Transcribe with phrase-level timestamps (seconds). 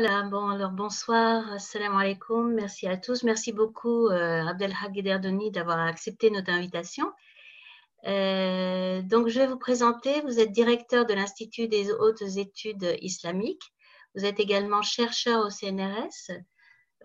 [0.00, 3.24] Voilà, alors bonsoir, assalamu alaikum, merci à tous.
[3.24, 7.10] Merci beaucoup, euh, Abdelhak Derdoni, d'avoir accepté notre invitation.
[8.06, 13.72] Euh, donc, je vais vous présenter, vous êtes directeur de l'Institut des hautes études islamiques.
[14.14, 16.30] Vous êtes également chercheur au CNRS,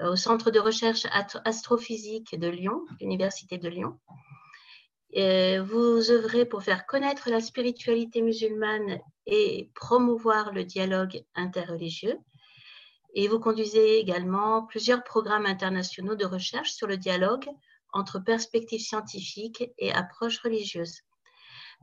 [0.02, 1.08] euh, au Centre de recherche
[1.46, 4.00] astrophysique de Lyon, l'Université de Lyon.
[5.16, 12.20] vous œuvrez pour faire connaître la spiritualité musulmane et promouvoir le dialogue interreligieux.
[13.14, 17.48] Et vous conduisez également plusieurs programmes internationaux de recherche sur le dialogue
[17.94, 21.02] entre perspectives scientifiques et approches religieuses.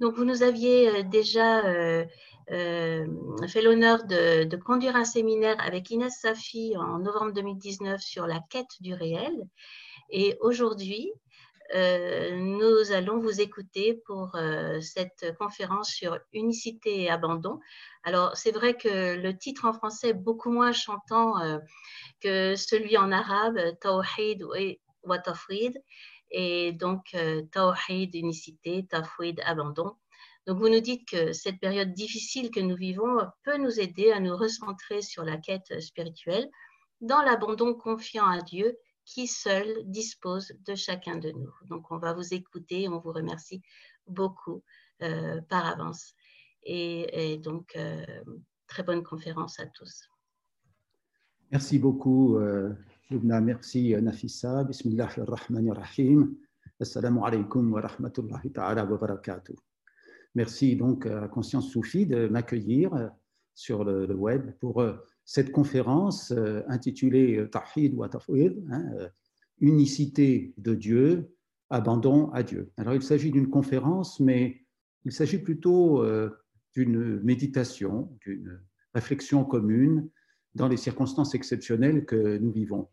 [0.00, 2.04] Donc, vous nous aviez euh, déjà euh,
[2.50, 3.06] euh,
[3.48, 8.80] fait l'honneur de, conduire un séminaire avec Inès Safi en novembre 2019 sur la quête
[8.80, 9.46] du réel.
[10.08, 11.12] Et aujourd'hui,
[11.72, 14.36] nous allons vous écouter pour
[14.80, 17.60] cette conférence sur unicité et abandon.
[18.02, 21.34] Alors, c'est vrai que le titre en français est beaucoup moins chantant
[22.20, 24.44] que celui en arabe, Tawhid
[25.04, 25.80] wa Tafrid,
[26.30, 27.16] et donc
[27.52, 29.96] Tawhid, unicité, Tafwid, abandon.
[30.46, 34.20] Donc, vous nous dites que cette période difficile que nous vivons peut nous aider à
[34.20, 36.48] nous recentrer sur la quête spirituelle
[37.00, 41.52] dans l'abandon confiant à Dieu qui seul dispose de chacun de nous.
[41.68, 42.88] Donc, on va vous écouter.
[42.88, 43.62] On vous remercie
[44.06, 44.62] beaucoup
[45.02, 46.14] euh, par avance.
[46.62, 48.04] Et, donc, euh,
[48.66, 50.08] très bonne conférence à tous.
[51.50, 52.72] Merci beaucoup, euh,
[53.10, 54.62] Merci, euh, Nafissa.
[54.64, 56.36] Bismillah ar-Rahman ar-Rahim.
[56.78, 59.56] Assalamu alaikum wa rahmatullahi ta'ala wa barakatuh.
[60.34, 63.10] Merci donc à Conscience Soufi de m'accueillir
[63.54, 64.80] sur le, le, web pour
[65.30, 69.08] cette conférence euh, intitulée euh, Tahid wa Tafwid, hein, euh,
[69.60, 71.36] unicité de Dieu,
[71.68, 72.72] abandon à Dieu.
[72.76, 74.66] Alors il s'agit d'une conférence, mais
[75.04, 76.04] il s'agit plutôt
[76.74, 78.60] d'une méditation, d'une
[78.92, 80.10] réflexion commune
[80.56, 82.88] dans les circonstances exceptionnelles que nous vivons.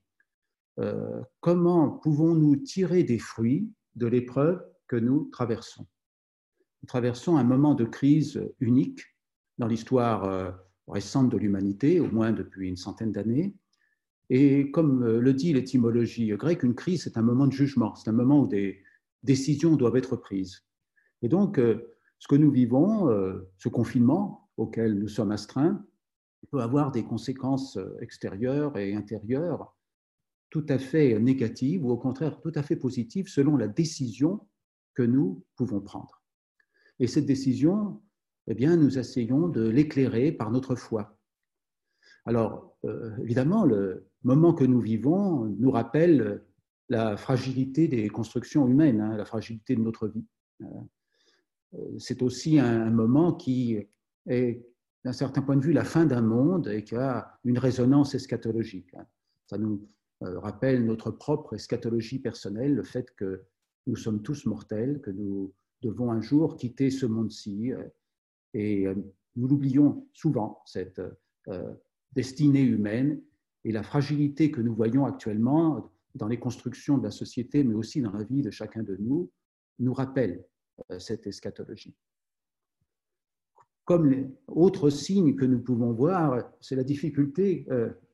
[1.39, 5.87] comment pouvons-nous tirer des fruits de l'épreuve que nous traversons?
[6.83, 9.01] Nous traversons un moment de crise unique
[9.57, 13.55] dans l'histoire récente de l'humanité, au moins depuis une centaine d'années.
[14.29, 18.09] Et comme euh, le dit l'étymologie grecque, une crise, c'est un moment de jugement, c'est
[18.09, 18.81] un moment où des
[19.23, 20.65] décisions doivent être prises.
[21.21, 25.85] Et donc, euh, ce que nous vivons, euh, ce confinement auquel nous sommes astreints,
[26.51, 29.75] peut avoir des conséquences extérieures et intérieures
[30.49, 34.47] tout à fait négatives ou au contraire tout à fait positives selon la décision
[34.93, 36.23] que nous pouvons prendre.
[36.99, 38.01] Et cette décision,
[38.47, 41.17] eh bien, nous essayons de l'éclairer par notre foi.
[42.25, 46.43] Alors, euh, évidemment, le moment que nous vivons nous rappelle
[46.89, 50.25] la fragilité des constructions humaines, hein, la fragilité de notre vie.
[50.61, 53.77] Euh, c'est aussi un, moment qui
[54.27, 54.65] est,
[55.03, 58.93] d'un certain point de vue, la fin d'un monde et qui a une résonance eschatologique.
[58.93, 59.05] Hein.
[59.47, 59.85] Ça nous
[60.23, 63.43] euh, rappelle notre propre eschatologie personnelle, le fait que
[63.85, 67.71] nous sommes tous mortels, que nous devons un jour quitter ce monde-ci
[68.53, 68.95] et euh,
[69.35, 71.01] nous l'oublions souvent, cette
[71.47, 71.73] euh,
[72.13, 73.21] destinée humaine
[73.63, 78.01] et la fragilité que nous voyons actuellement dans les constructions de la société, mais aussi
[78.01, 79.29] dans la vie de chacun de nous,
[79.79, 80.43] nous rappelle
[80.91, 81.95] euh, cette eschatologie.
[83.85, 87.65] Comme les autres signes que nous pouvons voir, c'est la difficulté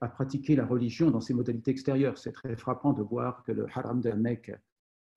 [0.02, 2.20] à pratiquer la religion dans ses modalités extérieures.
[2.20, 4.52] C'est très frappant de voir que le haram de la Mecque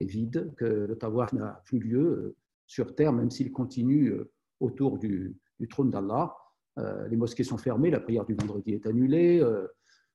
[0.01, 4.15] est vide, que le tawaf n'a plus lieu sur terre, même s'il continue
[4.61, 5.39] autour du,
[5.71, 6.37] trône d'Allah.
[6.79, 9.41] Euh, les mosquées sont fermées, la prière du vendredi est annulée.
[9.41, 9.67] Euh,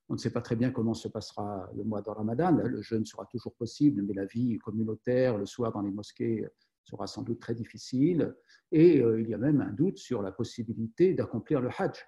[0.10, 2.52] on ne sait pas très bien comment se passera le mois de Ramadan.
[2.52, 6.46] Le jeûne sera toujours possible, mais la vie communautaire le soir dans les mosquées
[6.84, 8.36] sera sans doute très difficile.
[8.72, 12.06] Et euh, il y a même un doute sur la possibilité d'accomplir le Hajj.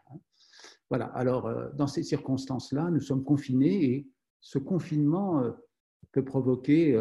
[0.89, 1.05] Voilà.
[1.05, 4.07] Alors, dans ces circonstances-là, nous sommes confinés et
[4.41, 5.41] ce confinement
[6.11, 6.95] peut provoquer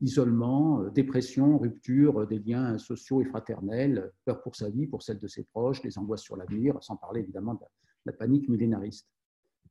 [0.00, 5.18] isolement, euh, dépression, rupture des liens sociaux et fraternels, peur pour sa vie, pour celle
[5.18, 7.60] de ses proches, des angoisses sur l'avenir, sans parler évidemment de
[8.06, 9.08] la panique millénariste.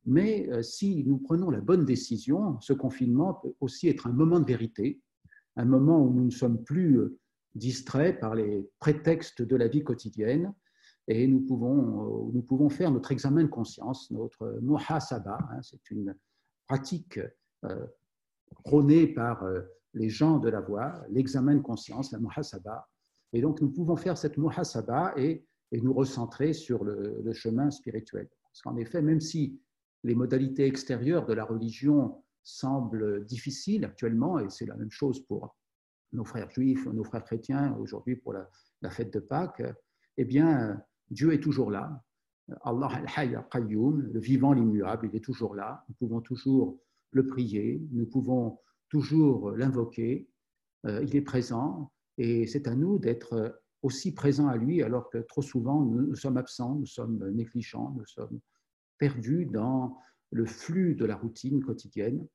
[0.06, 4.40] Mais euh, si nous prenons la bonne décision, ce confinement peut aussi être un moment
[4.40, 5.00] de vérité,
[5.56, 7.18] un moment où nous ne sommes plus euh,
[7.54, 10.54] distraits par les prétextes de la vie quotidienne
[11.08, 16.14] et nous pouvons, nous pouvons faire notre examen de conscience, notre muhasaba, hein, c'est une
[16.68, 17.18] pratique
[18.62, 19.44] prônée par
[19.94, 22.88] les gens de la voie, l'examen de conscience, la muhasaba.
[23.32, 28.28] Et donc, nous pouvons faire cette muhasaba et, et nous recentrer sur le, chemin spirituel.
[28.42, 29.60] Parce qu'en effet, même si
[30.02, 35.56] les modalités extérieures de la religion semblent difficiles actuellement, et c'est la même chose pour
[36.12, 38.48] nos frères juifs, nos frères chrétiens, aujourd'hui pour la,
[38.90, 39.62] fête de Pâques,
[40.16, 42.02] eh bien, Dieu est toujours là.
[42.62, 45.84] Allah al-Hayy al-Qayyum, le vivant, l'immuable, il est toujours là.
[45.88, 46.80] Nous pouvons toujours
[47.12, 48.58] le prier, nous pouvons
[48.90, 50.28] toujours l'invoquer.
[50.86, 55.18] Euh, il est présent et c'est à nous d'être aussi présents à lui alors que
[55.18, 58.40] trop souvent nous, sommes absents, nous sommes négligents, nous sommes
[58.98, 59.96] perdus dans
[60.30, 62.26] le flux de la routine quotidienne.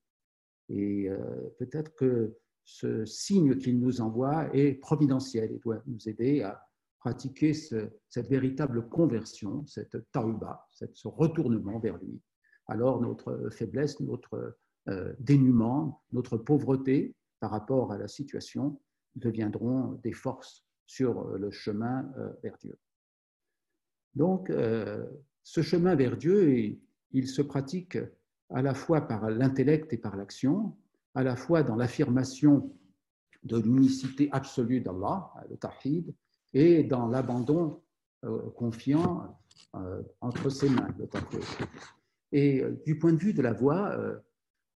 [0.70, 1.18] Et euh,
[1.60, 6.66] peut-être que ce signe qu'il nous envoie est providentiel et doit nous aider à
[7.00, 12.20] pratiquer cette véritable conversion, cette taouba, ce retournement vers lui.
[12.66, 14.58] Alors notre faiblesse, notre
[15.20, 18.80] dénuement, notre pauvreté par rapport à la situation
[19.16, 22.78] deviendront des forces sur le chemin euh, vers Dieu.
[24.14, 24.50] Donc,
[25.44, 26.78] ce chemin vers Dieu,
[27.12, 27.98] il se pratique
[28.50, 30.78] à la fois par l'intellect et par l'action,
[31.16, 32.72] à la fois dans l'affirmation
[33.44, 36.14] de l'unicité absolue d'Allah, le tawhid,
[36.54, 37.82] et dans l'abandon
[38.24, 39.38] euh, confiant
[39.76, 41.44] euh, entre ses mains, le tawhid.
[42.32, 43.98] Et euh, du point de vue de la voie,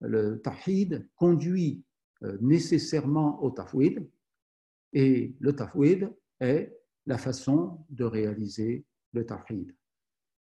[0.02, 1.84] le tawhid conduit
[2.42, 4.08] nécessairement au tawhid,
[4.94, 9.76] et le tawhid est la façon de réaliser le tawhid.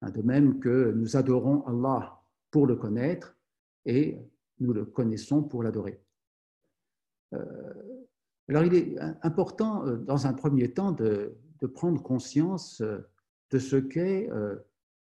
[0.03, 3.37] De même que nous adorons Allah pour le connaître
[3.85, 4.19] et
[4.61, 6.01] nous le connaissons pour l'adorer.
[7.35, 7.45] Euh,
[8.49, 11.37] alors il est important, euh, dans un premier temps, de,
[11.75, 12.99] prendre conscience euh,
[13.51, 14.31] de ce qu'est,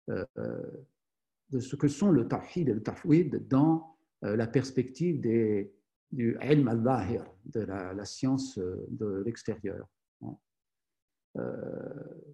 [0.08, 7.26] de ce que sont le tawhid et le tafwid dans la perspective du ilm al-zahir,
[7.46, 9.88] de la, science de l'extérieur.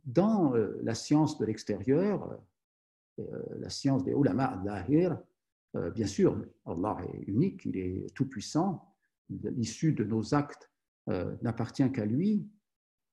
[0.06, 2.40] Dans la science de l'extérieur,
[3.18, 5.18] la science des ulama al-zahir,
[5.76, 8.94] euh, bien sûr, Allah est unique, il est tout-puissant,
[9.30, 10.70] l'issue de nos actes
[11.10, 12.48] euh, n'appartient qu'à lui,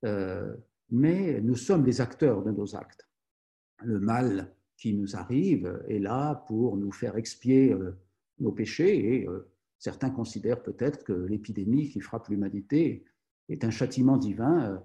[0.05, 0.55] euh,
[0.91, 3.09] mais nous sommes les acteurs de nos actes.
[3.83, 7.75] Le mal qui nous arrive est là pour nous faire expier
[8.41, 9.29] nos péchés et
[9.79, 13.05] certains considèrent peut-être que l'épidémie qui frappe l'humanité
[13.49, 14.83] est un châtiment divin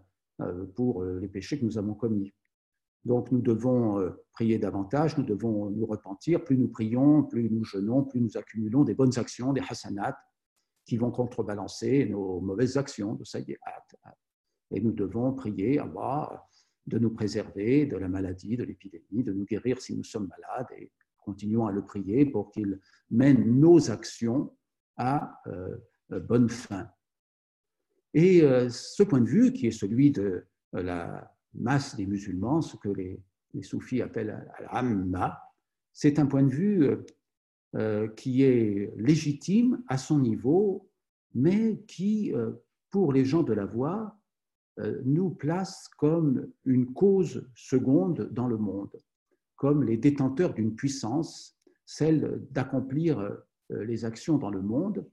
[0.75, 2.33] pour les péchés que nous avons commis.
[3.05, 6.43] Donc nous devons euh, prier davantage, nous devons nous repentir.
[6.43, 10.17] Plus nous prions, plus nous jeûnons, plus nous accumulons des bonnes actions, des hasanats,
[10.85, 13.17] qui vont contrebalancer nos mauvaises actions.
[14.71, 16.45] Et nous devons prier Allah
[16.87, 20.67] de nous préserver de la maladie, de l'épidémie, de nous guérir si nous sommes malades.
[21.25, 22.79] Continuons à le prier pour qu'il
[23.09, 24.55] mène nos actions
[24.97, 25.77] à euh,
[26.21, 26.87] bonne fin.
[28.13, 32.77] Et euh, ce point de vue, qui est celui de la masse des musulmans, ce
[32.77, 33.21] que les,
[33.61, 35.39] soufis appellent al-amma,
[35.93, 37.05] c'est un point de vue euh,
[37.75, 40.89] euh, qui est légitime à son niveau,
[41.33, 42.51] mais qui, euh,
[42.89, 44.19] pour les gens de la voie,
[45.05, 48.91] nous place comme une cause seconde dans le monde,
[49.55, 53.37] comme les détenteurs d'une puissance, celle d'accomplir
[53.69, 55.07] les actions dans le monde,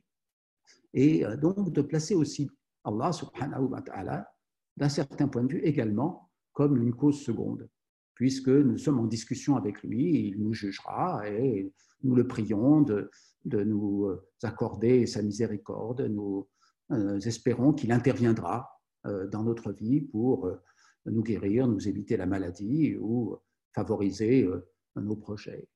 [0.94, 2.50] et donc de placer aussi
[2.84, 4.28] Allah subhanahu wa ta'ala,
[4.76, 7.68] d'un certain point de vue également, comme une cause seconde,
[8.14, 11.72] puisque nous sommes en discussion avec lui, il nous jugera et
[12.02, 13.10] nous le prions de,
[13.44, 14.10] nous
[14.42, 16.48] accorder sa miséricorde, nous
[16.92, 18.68] euh, espérons qu'il interviendra
[19.06, 20.60] euh, dans notre vie pour euh,
[21.06, 23.36] nous guérir, nous éviter la maladie ou
[23.74, 24.48] favoriser
[24.96, 25.68] nos projets.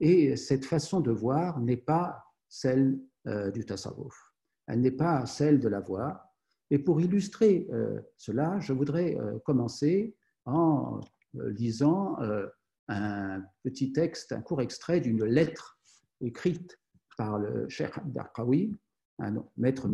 [0.00, 2.98] Et cette façon de voir n'est pas celle
[3.54, 4.14] du tasawwuf,
[4.66, 6.26] elle n'est pas celle de la voie,
[6.70, 11.00] et pour illustrer euh, cela, je voudrais euh, commencer en
[11.36, 12.16] euh, lisant
[12.88, 15.78] un petit texte, un court extrait d'une lettre
[16.20, 16.78] écrite
[17.16, 18.72] par le Cheikh Darqawi,
[19.18, 19.88] un maître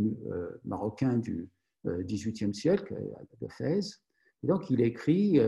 [0.65, 1.49] marocain du
[1.87, 2.95] XVIIIe siècle
[3.41, 4.03] de Fès.
[4.43, 5.41] Et donc, il écrit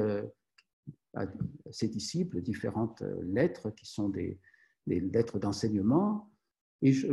[1.14, 1.26] à
[1.71, 4.38] ses disciples différentes lettres qui sont des,
[4.87, 6.30] lettres d'enseignement.
[6.83, 7.09] Et je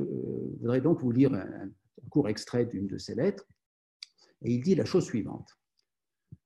[0.60, 1.70] voudrais donc vous lire un
[2.10, 3.48] court extrait d'une de ces lettres
[4.44, 5.58] et il dit la chose suivante.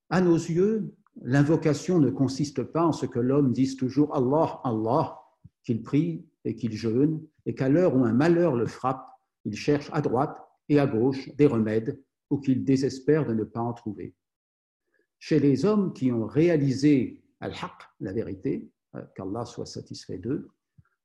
[0.09, 5.19] À nos yeux, l'invocation ne consiste pas en ce que l'homme dise toujours Allah, Allah,
[5.63, 9.07] qu'il prie et qu'il jeûne, et qu'à l'heure où un malheur le frappe,
[9.45, 13.61] il cherche à droite et à gauche des remèdes ou qu'il désespère de ne pas
[13.61, 14.13] en trouver.
[15.19, 20.49] Chez les hommes qui ont réalisé al-haq, la vérité, euh, qu'Allah soit satisfait d'eux,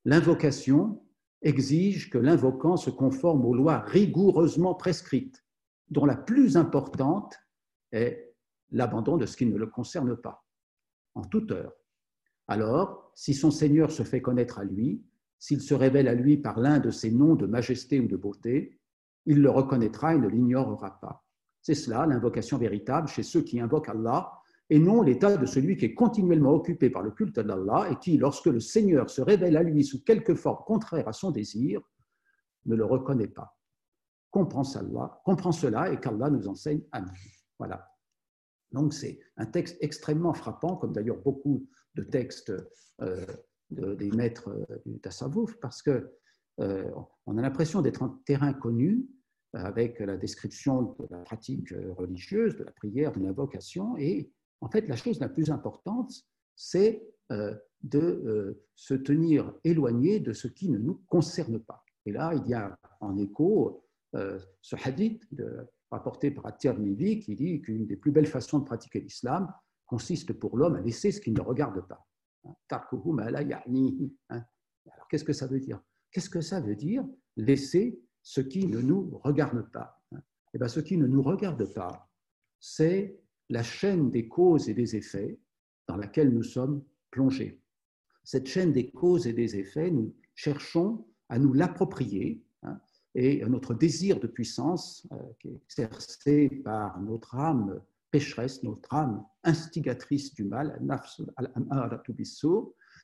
[0.05, 1.03] l'invocation
[1.43, 5.45] exige que l'invocant se conforme aux lois rigoureusement prescrites
[5.89, 7.37] dont la plus importante
[7.93, 8.35] est
[8.71, 10.45] l'abandon de ce qui ne le concerne pas,
[11.15, 11.73] en toute heure.
[12.47, 15.05] Alors, si son Seigneur se fait connaître à lui,
[15.39, 18.79] s'il se révèle à lui par l'un de ses noms de majesté ou de beauté,
[19.27, 21.25] il le reconnaîtra et ne l'ignorera pas.
[21.63, 24.40] C'est cela l'invocation véritable chez ceux qui invoquent Allah
[24.71, 28.17] et non l'état de celui qui est continuellement occupé par le culte d'Allah et qui,
[28.17, 31.81] lorsque le Seigneur se révèle à lui sous quelque forme contraire à son désir,
[32.67, 33.59] ne le reconnaît pas.
[34.31, 37.11] Comprends cela, comprends cela et qu'Allah nous enseigne à nous.
[37.59, 37.91] Voilà.
[38.71, 42.53] Donc c'est un texte extrêmement frappant, comme d'ailleurs beaucoup de textes
[43.03, 43.27] euh,
[43.71, 46.13] des maîtres euh, du Tassawouf, parce que
[46.61, 46.89] euh,
[47.27, 49.09] on a l'impression d'être en terrain connu
[49.53, 54.89] avec la description de la pratique religieuse, de la prière, de l'invocation, et en fait,
[54.89, 56.13] la chose la plus importante,
[56.55, 57.03] c'est
[57.33, 61.83] euh, de euh, se tenir éloigné de ce qui ne nous concerne pas.
[62.05, 63.83] Et là, il y a en écho
[64.15, 65.27] euh, ce hadith
[65.91, 69.51] rapporté par At-Tirmidhi qui dit qu'une des plus belles façons de pratiquer l'islam
[69.87, 72.07] consiste pour l'homme à laisser ce qui ne regarde pas.
[72.45, 72.55] Hein,
[74.29, 74.45] hein.
[74.93, 75.81] Alors, qu'est-ce que ça veut dire?
[76.11, 77.05] Qu'est-ce que ça veut dire
[77.37, 80.03] laisser ce qui ne nous regarde pas?
[80.13, 80.21] Hein?
[80.53, 82.11] Eh bien, ce qui ne nous regarde pas,
[82.59, 83.19] c'est
[83.51, 85.39] la chaîne des causes et des effets
[85.89, 87.61] dans laquelle nous sommes plongés.
[88.25, 92.81] Cette chaîne des causes et des effets, nous cherchons à nous l'approprier hein,
[93.15, 99.25] et notre désir de puissance, euh, qui est exercé par notre âme pécheresse, notre âme
[99.43, 100.81] instigatrice du mal,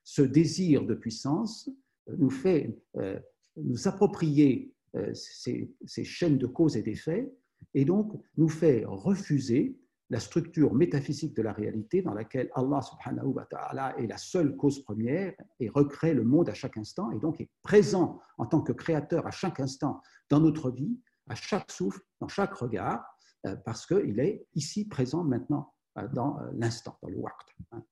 [0.05, 1.69] ce désir de puissance
[2.09, 3.19] euh, nous fait euh,
[3.57, 4.73] nous approprier
[5.13, 7.31] ces, ces chaînes de causes et d'effets
[7.75, 9.77] et donc nous fait refuser
[10.11, 14.57] la structure métaphysique de la réalité dans laquelle Allah subhanahu wa ta'ala est la seule
[14.57, 18.61] cause première et recrée le monde à chaque instant et donc est présent en tant
[18.61, 23.05] que créateur à chaque instant dans notre vie, à chaque souffle, dans chaque regard,
[23.47, 27.55] euh, parce qu'il est ici présent maintenant euh, dans euh, l'instant, dans le waqt.
[27.73, 27.83] Hein.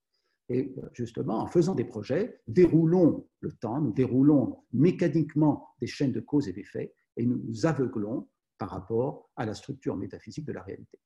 [0.50, 6.21] Et justement, en faisant des projets, déroulons le temps, nous déroulons mécaniquement des chaînes de
[6.21, 8.28] causes et d'effets et nous nous aveuglons
[8.59, 10.99] par rapport à la structure métaphysique de la réalité.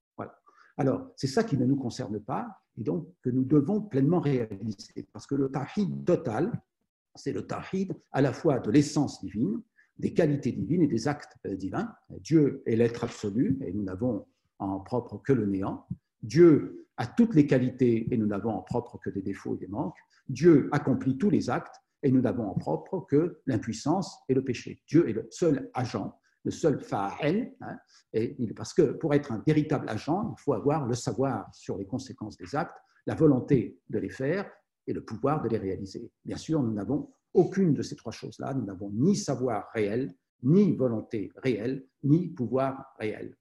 [0.78, 5.06] Alors, c'est ça qui ne nous concerne pas et donc que nous devons pleinement réaliser.
[5.12, 6.52] Parce que le tahid total,
[7.16, 9.60] c'est le tahid à la fois de l'essence divine,
[9.98, 11.92] des qualités divines et des actes euh, divins.
[12.20, 14.24] Dieu est l'être absolu et nous n'avons
[14.60, 15.86] en propre que le néant.
[16.22, 19.66] Dieu a toutes les qualités et nous n'avons en propre que des défauts et des
[19.66, 19.98] manques.
[20.28, 24.80] Dieu accomplit tous les actes et nous n'avons en propre que l'impuissance et le péché.
[24.86, 26.16] Dieu est le seul agent
[26.48, 27.76] le seul fa'al, hein,
[28.56, 32.38] parce que pour être un véritable agent, il faut avoir le savoir sur les conséquences
[32.38, 32.74] des actes,
[33.06, 34.50] la volonté de les faire
[34.86, 36.10] et le pouvoir de les réaliser.
[36.24, 38.54] Bien sûr, nous n'avons aucune de ces trois choses-là.
[38.54, 43.36] Nous n'avons ni savoir réel, ni volonté réelle, ni pouvoir réel.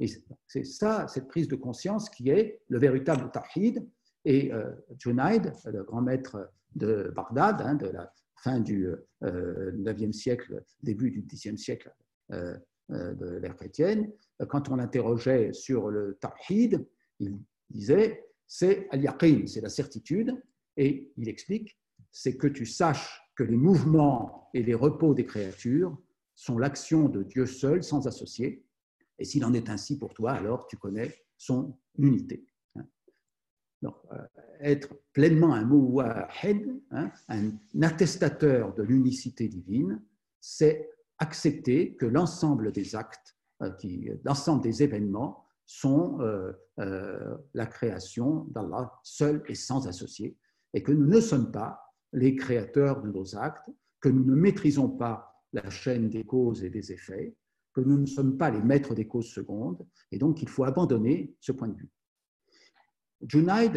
[0.00, 0.06] Et
[0.46, 3.86] c'est ça, cette prise de conscience qui est le véritable tahid.
[4.24, 8.86] Et euh, Junaid, le grand maître de Bagdad, hein, de la fin du
[9.22, 11.92] euh, 9e siècle, début du 10e siècle
[12.30, 14.10] de l'ère chrétienne,
[14.48, 16.86] quand on l'interrogeait sur le tawhid,
[17.20, 17.38] il
[17.70, 20.34] disait c'est al-yaqin, c'est la certitude,
[20.76, 21.78] et il explique
[22.12, 25.96] c'est que tu saches que les mouvements et les repos des créatures
[26.34, 28.64] sont l'action de Dieu seul, sans associé,
[29.18, 32.44] et s'il en est ainsi pour toi, alors tu connais son unité.
[33.80, 34.24] Donc, euh,
[34.60, 37.50] être pleinement un muwahid, hein, un
[37.82, 40.00] attestateur de l'unicité divine,
[40.40, 40.88] c'est
[41.22, 43.70] accepter que l'ensemble des actes, euh,
[44.24, 50.36] l'ensemble des événements sont euh, euh, la création d'Allah seul et sans associé,
[50.74, 51.80] et que nous ne sommes pas
[52.12, 56.70] les créateurs de nos actes, que nous ne maîtrisons pas la chaîne des causes et
[56.70, 57.36] des effets,
[57.72, 61.36] que nous ne sommes pas les maîtres des causes secondes, et donc il faut abandonner
[61.40, 61.90] ce point de vue.
[63.28, 63.74] Junaid,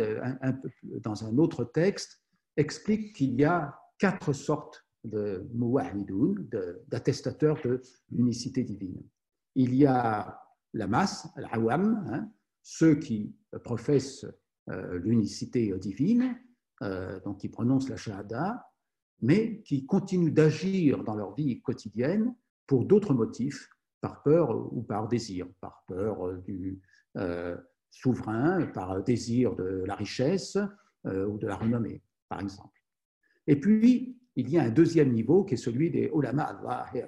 [1.02, 2.24] dans un autre texte,
[2.58, 6.48] explique qu'il y a quatre sortes de muwahidoun,
[6.88, 7.82] d'attestateurs de
[8.12, 9.02] l'unicité divine.
[9.56, 10.40] Il y a
[10.74, 12.30] la masse, l'awam, hein,
[12.62, 14.26] ceux qui professent
[14.70, 16.36] euh, l'unicité divine,
[16.82, 18.66] euh, donc qui prononcent la shahada,
[19.22, 22.36] mais qui continuent d'agir dans leur vie quotidienne
[22.66, 23.70] pour d'autres motifs,
[24.02, 26.82] par peur ou par désir, par peur du
[27.18, 27.56] euh,
[27.92, 30.58] souverain, par désir de la richesse
[31.06, 32.82] ou de la renommée, par exemple.
[33.46, 37.08] Et puis, il y a un deuxième niveau qui est celui des ulama al-zahir,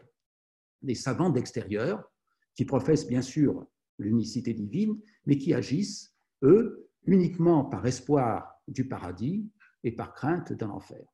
[0.81, 2.11] des savants d'extérieur,
[2.55, 3.67] qui professent bien sûr
[3.99, 9.49] l'unicité divine, mais qui agissent, eux, uniquement par espoir du paradis
[9.83, 11.05] et par crainte d'un enfer.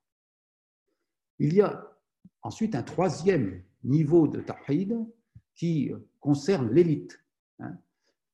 [1.39, 1.91] Il y a
[2.41, 4.97] ensuite un troisième niveau de tawhid
[5.55, 7.23] qui concerne l'élite,
[7.59, 7.77] hein.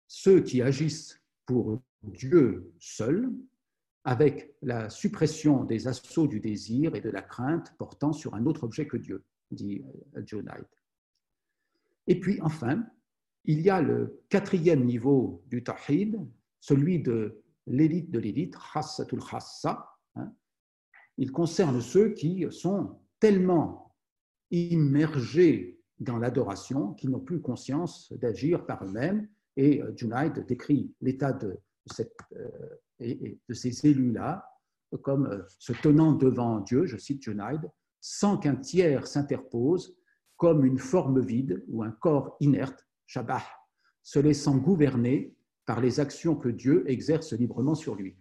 [0.07, 3.31] ceux qui agissent pour Dieu seul,
[4.03, 8.63] avec la suppression des assauts du désir et de la crainte portant sur un autre
[8.63, 9.83] objet que Dieu, dit
[10.15, 10.67] euh, Joe Knight.
[12.07, 12.85] Et puis enfin,
[13.45, 16.19] il y a le quatrième niveau du tawhid,
[16.59, 19.89] celui de l'élite de l'élite, khassatul khassa.
[20.15, 20.33] Hein.
[21.17, 23.95] Il concerne ceux qui sont tellement
[24.51, 29.27] immergés dans l'adoration qu'ils n'ont plus conscience d'agir par eux-mêmes.
[29.57, 32.15] Et euh, Junaid décrit l'état de, cette,
[33.01, 33.15] euh,
[33.47, 34.45] de ces élus-là
[34.97, 37.69] comme euh, se tenant devant Dieu, je cite Junaid,
[38.01, 39.95] sans qu'un tiers s'interpose,
[40.37, 43.43] comme une forme vide ou un corps inerte, Shabbat,
[44.01, 48.15] se laissant gouverner par les actions que Dieu exerce librement sur lui.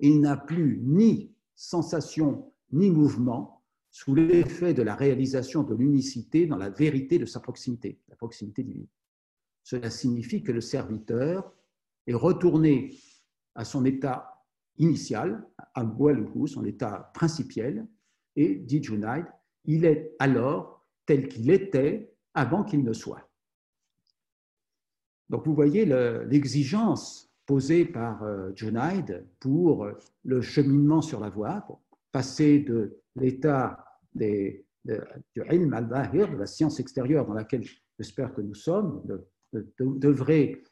[0.00, 6.56] Il n'a plus ni sensation ni mouvement sous l'effet de la réalisation de l'unicité dans
[6.56, 8.86] la vérité de sa proximité, la proximité divine.
[9.62, 11.52] Cela signifie que le serviteur
[12.06, 12.96] est retourné
[13.54, 14.44] à son état
[14.78, 17.86] initial, à Gualuhu, son état principiel,
[18.36, 19.26] et, dit Junaid,
[19.64, 23.28] il est alors tel qu'il était avant qu'il ne soit.
[25.28, 29.88] Donc vous voyez l'exigence posée par euh, Junaid pour
[30.24, 31.80] le cheminement sur la voie, pour
[32.12, 34.64] passer de l'état du
[35.36, 37.64] ilm al-bahir, de la science extérieure dans laquelle
[37.98, 39.02] j'espère que nous sommes,
[39.78, 40.62] d'œuvrer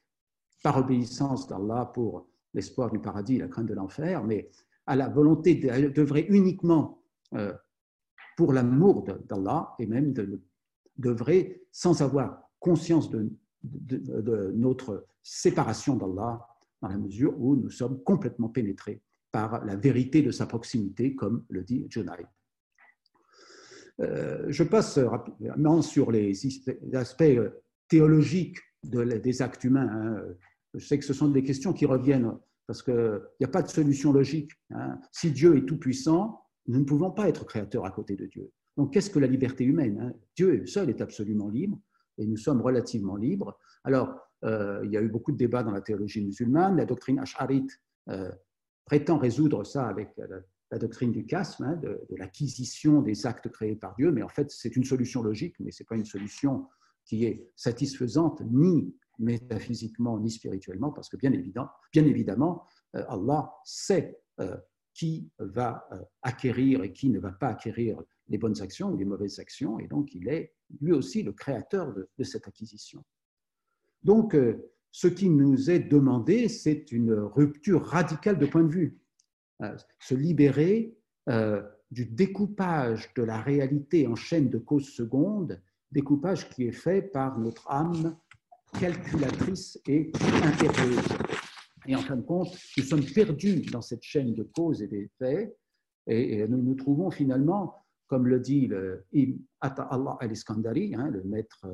[0.63, 4.51] par obéissance d'Allah pour l'espoir du paradis la crainte de l'enfer, mais
[4.87, 7.03] à la volonté d'œuvrer uniquement
[7.35, 7.53] euh,
[8.37, 10.15] pour l'amour d'Allah et même
[10.97, 13.31] d'œuvrer sans avoir conscience de,
[14.55, 16.47] notre séparation d'Allah
[16.81, 21.45] dans la mesure où nous sommes complètement pénétrés par la vérité de sa proximité, comme
[21.51, 22.25] le dit Jonai.
[24.01, 26.33] Euh, je passe rapidement sur les
[26.95, 27.41] aspects
[27.89, 29.89] théologiques des actes humains.
[29.91, 30.23] Hein.
[30.79, 32.33] Je sais que ce sont des questions qui reviennent
[32.67, 34.53] parce qu'il n'y a pas de solution logique.
[34.71, 35.01] Hein.
[35.11, 38.53] Si Dieu est tout-puissant, nous ne pouvons pas être créateurs à côté de Dieu.
[38.77, 40.13] Donc, qu'est-ce que la liberté humaine hein?
[40.37, 41.81] Dieu seul est absolument libre
[42.19, 43.59] et nous sommes relativement libres.
[43.85, 46.77] Alors, euh, il y a eu beaucoup de débats dans la théologie musulmane.
[46.77, 48.31] La doctrine ash'arite euh,
[48.85, 50.15] prétend résoudre ça avec
[50.71, 54.29] la, doctrine du kasm, hein, de, de l'acquisition des actes créés par Dieu, mais en
[54.29, 56.67] fait, c'est une solution logique, mais ce n'est pas une solution
[57.07, 62.65] qui est satisfaisante ni métaphysiquement ni spirituellement, parce que bien, évident, bien évidemment,
[62.97, 64.57] euh, Allah sait euh,
[64.95, 69.05] qui va euh, acquérir et qui ne va pas acquérir les bonnes actions ou les
[69.05, 73.05] mauvaises actions, et donc il est lui aussi le créateur de, de cette acquisition.
[74.03, 74.37] Donc,
[74.93, 79.01] ce qui nous est demandé, c'est une rupture radicale de point de vue,
[79.99, 80.97] se libérer
[81.91, 87.39] du découpage de la réalité en chaîne de causes secondes, découpage qui est fait par
[87.39, 88.17] notre âme
[88.79, 90.11] calculatrice et
[90.43, 91.09] impérieuse.
[91.87, 95.55] Et en fin de compte, nous sommes perdus dans cette chaîne de causes et d'effets,
[96.07, 97.75] et, nous nous trouvons finalement,
[98.07, 99.05] comme le dit le
[99.61, 101.67] Allah al-Iskandari, hein, le maître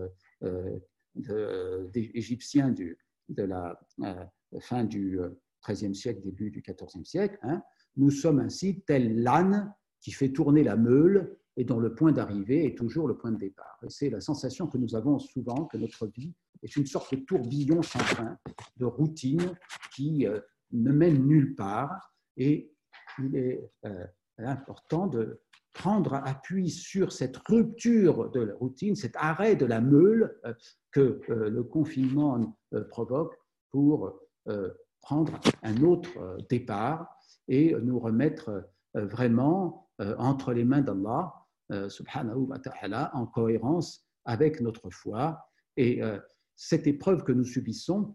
[1.30, 4.24] euh, égyptien du, de la euh,
[4.60, 5.20] fin du
[5.64, 7.62] XIIIe euh, siècle, début du XIVe siècle, hein,
[7.96, 12.66] nous sommes ainsi tel l'âne qui fait tourner la meule et dont le point d'arrivée
[12.66, 13.78] est toujours le point de départ.
[13.88, 17.82] C'est la sensation que nous avons souvent que notre vie est une sorte de tourbillon
[17.82, 18.38] sans fin,
[18.76, 19.54] de routine
[19.94, 20.40] qui euh,
[20.72, 22.12] ne mène nulle part.
[22.36, 22.72] Et
[23.18, 24.06] il est euh,
[24.38, 25.40] important de
[25.72, 30.54] prendre appui sur cette rupture de la routine, cet arrêt de la meule euh,
[30.90, 32.56] que le confinement
[32.88, 33.36] provoque
[33.72, 34.20] pour
[35.00, 41.43] prendre un autre départ et nous remettre vraiment entre les mains d'Allah
[41.88, 45.38] subhanahu wa ta'ala, en cohérence avec notre foi.
[45.76, 46.18] Et euh,
[46.56, 48.14] cette épreuve que nous subissons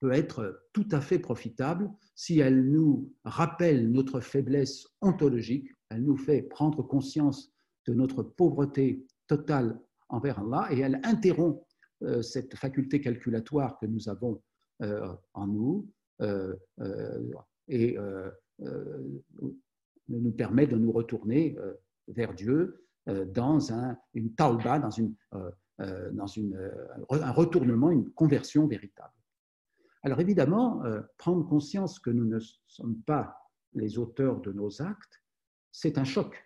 [0.00, 6.16] peut être tout à fait profitable si elle nous rappelle notre faiblesse ontologique, elle nous
[6.16, 7.52] fait prendre conscience
[7.86, 11.64] de notre pauvreté totale envers Allah et elle interrompt
[12.02, 14.42] euh, cette faculté calculatoire que nous avons
[15.34, 15.86] en nous
[17.68, 17.98] et
[20.08, 21.54] nous permet de nous retourner
[22.10, 26.70] vers Dieu euh, dans un, une talba, dans, une, euh, euh, dans une,
[27.10, 29.12] un retournement, une conversion véritable.
[30.02, 30.82] Alors évidemment,
[31.18, 33.36] prendre conscience que nous ne sommes pas
[33.74, 35.22] les auteurs de nos actes,
[35.72, 36.42] c'est un choc.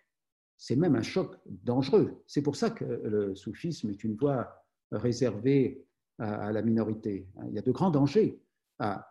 [0.57, 2.21] C'est même un choc dangereux.
[2.27, 5.85] C'est pour ça que le soufisme est une voie réservée
[6.19, 7.29] à, la minorité.
[7.47, 8.41] Il y a de grands dangers
[8.79, 9.07] à,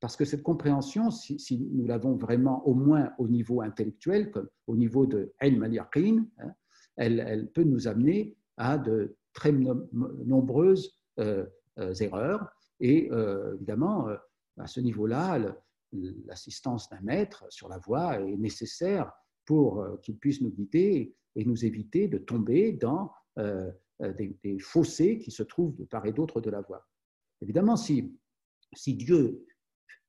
[0.00, 4.76] parce que cette compréhension, si, nous l'avons vraiment au moins au niveau intellectuel, comme au
[4.76, 5.62] niveau de ilm
[6.38, 6.54] hein,
[6.96, 11.46] elle, peut nous amener à de très nombreuses euh,
[11.78, 12.48] euh, erreurs.
[12.80, 14.08] Et euh, évidemment,
[14.58, 15.38] à ce niveau-là,
[16.26, 19.12] l'assistance d'un maître sur la voie est nécessaire
[19.44, 25.42] pour qu'il puisse nous guider et nous éviter de tomber dans des, fossés qui se
[25.42, 26.88] trouvent de part et d'autre de la voie.
[27.42, 28.14] Évidemment, si
[28.86, 29.44] Dieu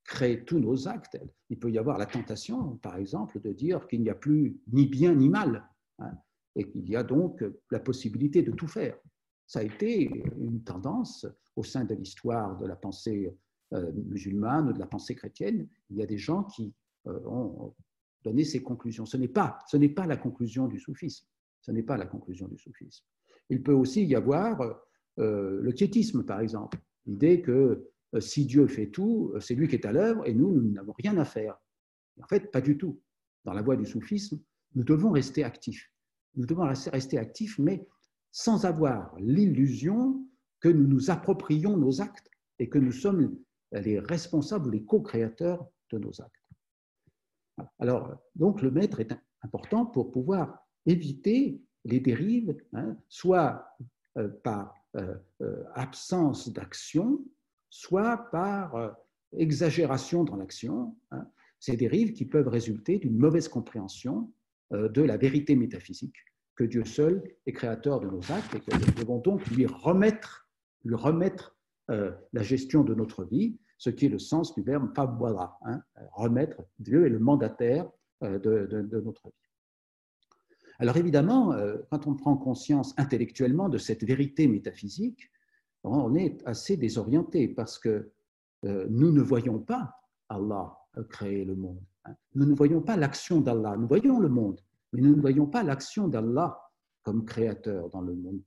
[0.04, 1.20] crée tous nos actes.
[1.50, 4.86] Il peut y avoir la tentation, par exemple, de dire qu'il n'y a plus ni
[4.86, 5.68] bien ni mal,
[6.00, 6.12] hein,
[6.56, 8.98] et qu'il y a donc la possibilité de tout faire.
[9.48, 13.36] Ça a été une tendance au sein de l'histoire de la pensée
[13.74, 15.68] euh, musulmane ou de la pensée chrétienne.
[15.90, 16.74] Il y a des gens qui
[17.08, 17.74] euh, ont
[18.24, 19.06] donné ces conclusions.
[19.06, 19.60] Ce n'est pas,
[19.96, 21.26] pas la conclusion du soufisme.
[21.62, 23.06] Ce n'est pas la conclusion du soufisme.
[23.50, 24.62] Il peut aussi y avoir
[25.20, 26.80] euh, le quiétisme, par exemple.
[27.06, 30.71] L'idée que si Dieu fait tout, c'est lui qui est à l'œuvre et nous, nous
[30.71, 31.58] n'avons rien à faire.
[32.21, 33.02] En fait, pas du tout.
[33.45, 34.39] Dans la voie du soufisme,
[34.76, 35.91] nous devons rester actifs.
[36.36, 37.88] Nous devons rester actifs, mais
[38.32, 40.26] sans avoir l'illusion
[40.60, 43.38] que nous nous approprions nos actes et que nous sommes
[43.71, 46.50] les responsables ou les co-créateurs de nos actes.
[47.80, 53.65] Alors, donc, le maître est important pour pouvoir éviter les dérives, hein, soit
[54.17, 57.24] euh, par euh, euh, absence d'action,
[57.72, 58.96] soit par
[59.36, 60.96] exagération dans l'action.
[61.10, 61.26] Hein.
[61.60, 64.32] ces dérives qui peuvent résulter d'une mauvaise compréhension
[64.70, 66.16] de la vérité métaphysique
[66.56, 70.48] que Dieu seul est créateur de nos actes et que nous devons donc lui remettre,
[70.84, 71.58] lui remettre
[71.90, 75.82] euh, la gestion de notre vie, ce qui est le sens du verbe fabwala, hein,
[76.14, 76.62] remettre.
[76.78, 77.90] Dieu est le mandataire
[78.24, 79.50] euh, de, notre vie.
[80.78, 85.32] Alors évidemment, euh, quand on prend conscience intellectuellement de cette vérité métaphysique,
[85.84, 88.12] on est assez désorienté parce que
[88.63, 89.96] nous ne voyons pas
[90.30, 90.78] Allah
[91.10, 91.84] créer le monde.
[92.06, 92.15] Hein.
[92.36, 94.62] Nous ne voyons pas l'action d'Allah, nous voyons le monde,
[94.94, 96.60] mais nous ne voyons pas l'action d'Allah
[97.04, 98.41] comme créateur dans le monde.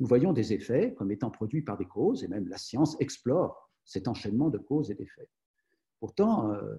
[0.00, 3.70] Nous voyons des effets comme étant produits par des causes, et même la science explore
[3.84, 5.28] cet enchaînement de causes et d'effets.
[6.00, 6.76] Pourtant, euh,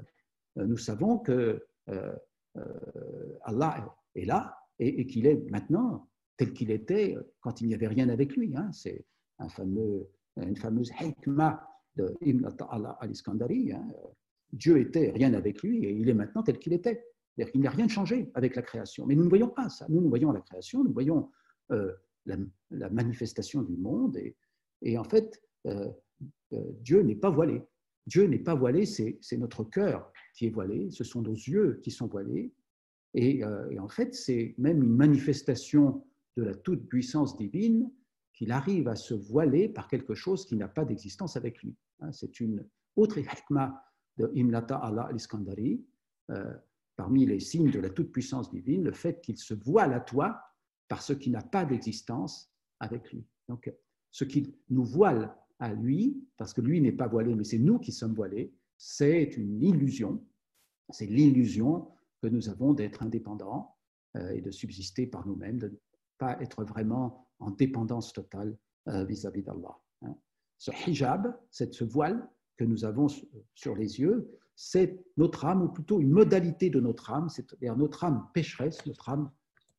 [0.56, 2.16] nous savons que euh,
[2.58, 7.88] euh, Allah est là et, qu'il est maintenant tel qu'il était quand il n'y avait
[7.88, 8.56] rien avec lui.
[8.56, 8.70] Hein.
[9.40, 13.72] Une fameuse hikmah de Ibn Ta'ala al-Iskandari.
[13.72, 13.88] Hein.
[14.52, 17.06] Dieu était rien avec lui et il est maintenant tel qu'il était.
[17.52, 19.06] Qu'il n'y a rien changé avec la création.
[19.06, 19.86] Mais nous ne voyons pas ça.
[19.90, 21.30] Nous, nous voyons la création, nous voyons
[21.72, 21.92] euh,
[22.26, 24.18] la, manifestation du monde.
[24.82, 25.90] Et, en fait, euh,
[26.54, 27.62] euh, Dieu n'est pas voilé.
[28.08, 31.92] Dieu n'est pas voilé, c'est notre cœur qui est voilé, ce sont nos yeux qui
[31.92, 32.54] sont voilés.
[33.16, 36.06] Et en fait, c'est même une manifestation
[36.38, 37.90] de la toute-puissance divine
[38.36, 41.76] qu'il arrive à se voiler par quelque chose qui n'a pas d'existence avec lui.
[42.02, 43.82] Hein, c'est une autre hikmah
[44.18, 45.84] de Imlata Allah al-Iskandari,
[46.96, 50.42] parmi les signes de la toute-puissance divine, le fait qu'il se voile à toi
[50.88, 53.26] par ce qui n'a pas d'existence avec lui.
[53.50, 53.72] Donc,
[54.12, 57.80] ce qui nous voile à lui, parce que lui n'est pas voilé, mais c'est nous
[57.80, 60.24] qui sommes voilés, c'est une illusion.
[60.90, 63.76] C'est l'illusion que nous avons d'être indépendants
[64.16, 65.76] euh, et de subsister par nous-mêmes, de ne
[66.18, 69.78] pas être vraiment en dépendance totale euh, vis-à-vis d'Allah.
[70.04, 70.16] Hein.
[70.58, 73.08] Ce hijab, ce voile que nous avons
[73.54, 78.04] sur les yeux, c'est notre âme, ou plutôt une modalité de notre âme, c'est-à-dire notre
[78.06, 79.30] âme pécheresse, notre âme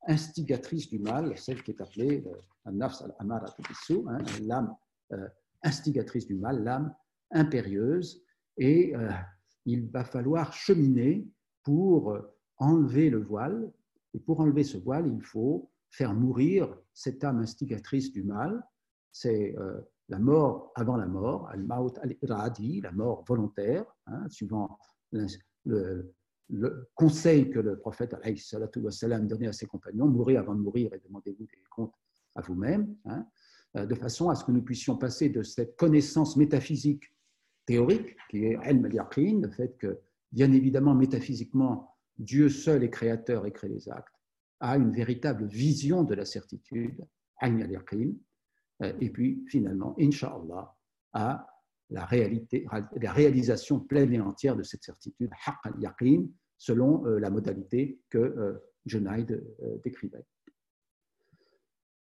[0.07, 2.23] instigatrice du mal, celle qui est appelée
[2.67, 3.47] euh, nafs al-amara
[3.89, 4.75] hein, l'âme
[5.13, 5.27] euh,
[5.63, 6.93] instigatrice du mal, l'âme
[7.31, 8.23] impérieuse,
[8.57, 8.93] et
[9.65, 11.27] il va falloir cheminer
[11.63, 12.17] pour
[12.57, 13.71] enlever le voile,
[14.13, 18.63] et pour enlever ce voile, il faut faire mourir cette âme instigatrice du mal,
[19.11, 19.55] c'est
[20.09, 24.77] la mort avant la mort, al-maut al-iradi, la mort volontaire, hein, suivant
[25.11, 26.13] le,
[26.95, 28.15] conseil que le prophète
[28.77, 31.93] wassalam, donnait à ses compagnons, mourir avant de mourir et demandez-vous des comptes
[32.35, 33.25] à vous-même, hein,
[33.75, 37.03] euh, de façon à ce que nous puissions passer de cette connaissance métaphysique
[37.65, 39.99] théorique, qui est el le fait que,
[40.31, 44.16] bien évidemment, métaphysiquement, Dieu seul est créateur et crée les actes,
[44.59, 47.05] à une véritable vision de la certitude,
[47.39, 47.53] al
[48.83, 50.75] euh, et puis finalement, Inch'Allah,
[51.13, 51.47] à
[51.89, 52.65] la, réalité,
[53.01, 56.25] la réalisation pleine et entière de cette certitude, haqq al-yaqin,
[56.57, 58.53] selon euh, la modalité que euh,
[58.85, 59.43] Junaid
[59.83, 60.25] décrivait.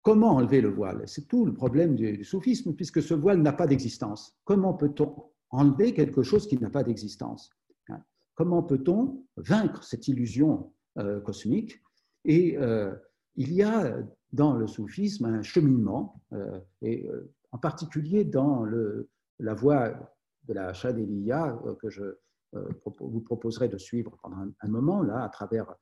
[0.01, 1.01] Comment enlever le voile?
[1.07, 4.37] C'est tout le problème du, soufisme, puisque ce voile n'a pas d'existence.
[4.43, 7.49] Comment peut-on enlever quelque chose qui n'a pas d'existence?
[7.89, 8.03] Hein?
[8.35, 10.71] Comment peut-on vaincre cette illusion
[11.25, 11.81] cosmique
[12.25, 12.57] Et
[13.35, 13.97] il y a
[14.35, 18.65] dans le soufisme un cheminement, euh, et euh, en particulier dans
[19.39, 19.93] la voie
[20.43, 22.03] de la Chadélia euh, que je
[22.99, 25.75] vous proposerai de suivre pendant un, moment, là, à travers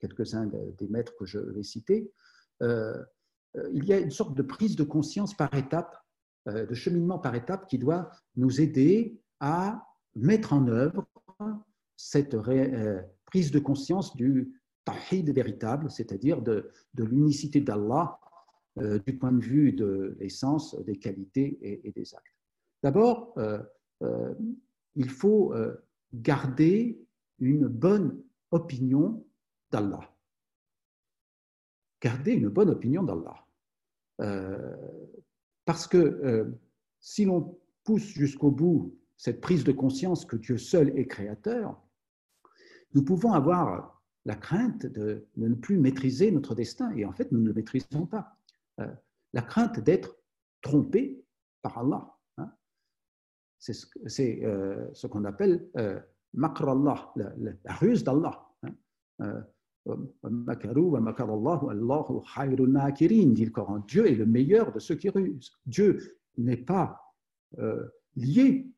[0.00, 2.12] quelques-uns des maîtres que je vais citer.
[2.60, 5.96] il y a une sorte de prise de conscience par étape,
[6.46, 11.06] de cheminement par étape qui doit nous aider à mettre en œuvre
[11.96, 12.36] cette
[13.26, 14.57] prise de conscience du,
[14.88, 18.18] tawhid véritable, c'est-à-dire de, l'unicité d'Allah
[18.78, 22.34] euh, du point de vue de l'essence, des qualités et, des actes.
[22.82, 23.62] D'abord, euh,
[24.02, 24.34] euh,
[24.94, 25.54] il faut
[26.12, 27.00] garder
[27.38, 29.24] une bonne opinion
[29.70, 30.00] d'Allah.
[32.00, 33.44] Garder une bonne opinion d'Allah.
[35.64, 36.52] Parce que
[37.00, 41.80] si l'on pousse jusqu'au bout cette prise de conscience que Dieu seul est créateur,
[42.94, 43.97] nous pouvons avoir
[44.28, 48.04] la crainte de, ne plus maîtriser notre destin, et en fait, nous ne le maîtrisons
[48.04, 48.36] pas.
[48.78, 48.86] Euh,
[49.32, 50.18] la crainte d'être
[50.60, 51.24] trompé
[51.62, 52.14] par Allah.
[52.36, 52.52] Hein.
[53.58, 55.98] C'est ce, qu'on appelle euh,
[56.36, 58.46] Allah, la, ruse d'Allah.
[58.64, 59.44] Hein.
[63.32, 63.78] dit le Coran.
[63.78, 65.52] Dieu est le meilleur de ceux qui rusent.
[65.64, 67.00] Dieu n'est pas
[67.58, 68.70] euh, lié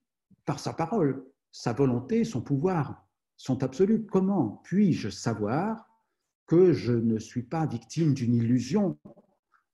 [0.45, 1.27] par sa parole.
[1.51, 3.05] Sa volonté, son pouvoir
[3.41, 4.05] sont absolus.
[4.05, 5.89] Comment puis-je savoir
[6.47, 8.99] que je ne suis pas victime d'une illusion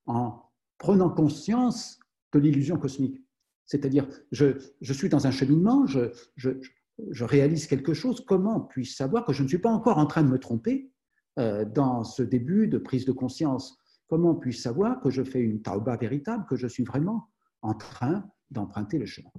[0.06, 0.40] en
[0.78, 1.98] prenant conscience
[2.32, 3.20] de l'illusion cosmique?
[3.64, 4.56] C'est-à-dire, je,
[4.92, 9.48] suis dans un cheminement, je, je, réalise quelque chose, comment puis-je savoir que je ne
[9.48, 10.92] suis pas encore en train de me tromper
[11.40, 13.76] euh, dans ce début de prise de conscience?
[14.06, 18.30] Comment puis-je savoir que je fais une tauba véritable, que je suis vraiment en train
[18.52, 19.30] d'emprunter le chemin?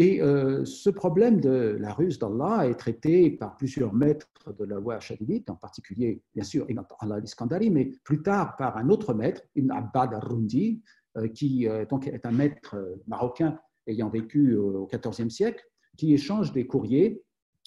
[0.00, 4.78] Et euh, ce problème de la ruse d'Allah est traité par plusieurs maîtres de la
[4.78, 9.12] voie chadivite, en particulier, bien sûr, Ibn Allah al mais plus tard par un autre
[9.12, 12.76] maître, Ibn Abbad euh, qui donc est un maître
[13.08, 13.58] marocain
[13.88, 15.64] ayant vécu au XIVe siècle,
[15.96, 17.24] qui échange des courriers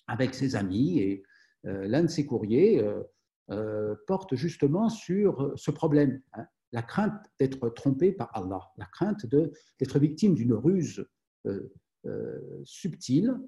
[0.07, 0.99] avec ses amis.
[0.99, 1.23] Et
[1.65, 2.81] l'un de ces courriers
[3.51, 6.45] euh, porte justement sur ce problème, hein.
[6.71, 11.05] la crainte d'être trompé par Allah, la crainte d'être victime d'une ruse
[12.05, 13.39] euh, euh, subtile.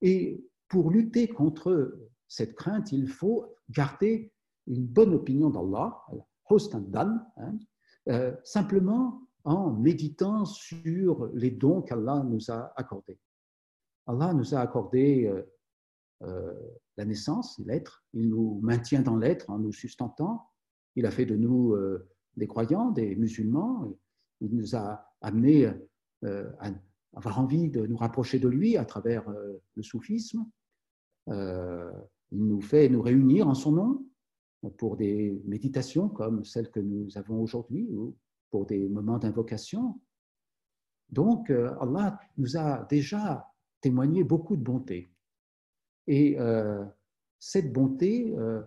[0.00, 4.32] Et pour lutter contre cette crainte, il faut garder
[4.66, 6.02] une bonne opinion d'Allah,
[7.36, 7.58] hein,
[8.44, 13.18] simplement en méditant sur les dons qu'Allah nous a accordés.
[14.06, 15.30] Allah nous a accordé
[16.96, 18.04] la naissance, l'être.
[18.12, 20.50] Il nous maintient dans l'être en nous sustentant.
[20.96, 23.96] Il a fait de nous euh, des croyants, des musulmans.
[24.40, 25.72] Il nous a amenés
[26.24, 26.70] euh, à
[27.14, 30.46] avoir envie de nous rapprocher de lui à travers euh, le soufisme.
[31.28, 34.06] il nous fait nous réunir en son nom
[34.78, 38.16] pour des méditations comme celles que nous avons aujourd'hui ou
[38.50, 40.00] pour des moments d'invocation.
[41.10, 45.12] Donc, Allah nous a déjà témoigné beaucoup de bonté.
[46.06, 46.84] Et euh,
[47.38, 48.62] cette bonté euh,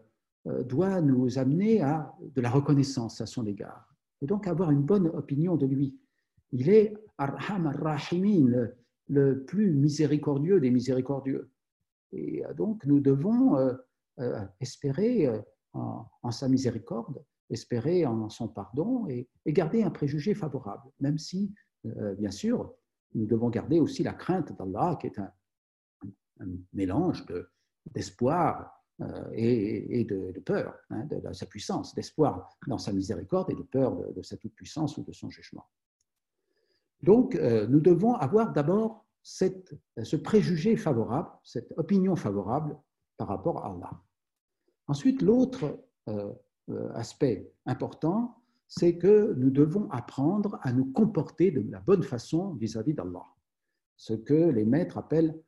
[0.48, 3.94] euh, doit nous amener à de la reconnaissance à son égard.
[4.22, 5.98] Et donc avoir une bonne opinion de lui.
[6.52, 8.68] Il est Arham ar-Rahimin,
[9.08, 11.52] le, plus miséricordieux des miséricordieux.
[12.12, 13.58] Et donc nous devons
[14.60, 15.30] espérer
[15.74, 21.54] en, sa miséricorde, espérer en son pardon et, garder un préjugé favorable, même si,
[22.18, 22.74] bien sûr,
[23.16, 25.32] nous devons garder aussi la crainte d'Allah, qui est un,
[26.74, 27.26] mélange
[27.94, 33.64] d'espoir euh, et, de, peur, hein, de, sa puissance, d'espoir dans sa miséricorde et de
[33.64, 35.66] peur de, sa toute-puissance ou de son jugement.
[37.02, 42.78] Donc, euh, nous devons avoir d'abord ce préjugé favorable, cette opinion favorable
[43.18, 44.02] par rapport à Allah.
[44.88, 46.32] Ensuite, l'autre euh,
[46.94, 48.36] aspect important,
[48.68, 53.26] c'est que nous devons apprendre à nous comporter de la bonne façon vis-à-vis d'Allah,
[53.98, 55.40] ce que les maîtres appellent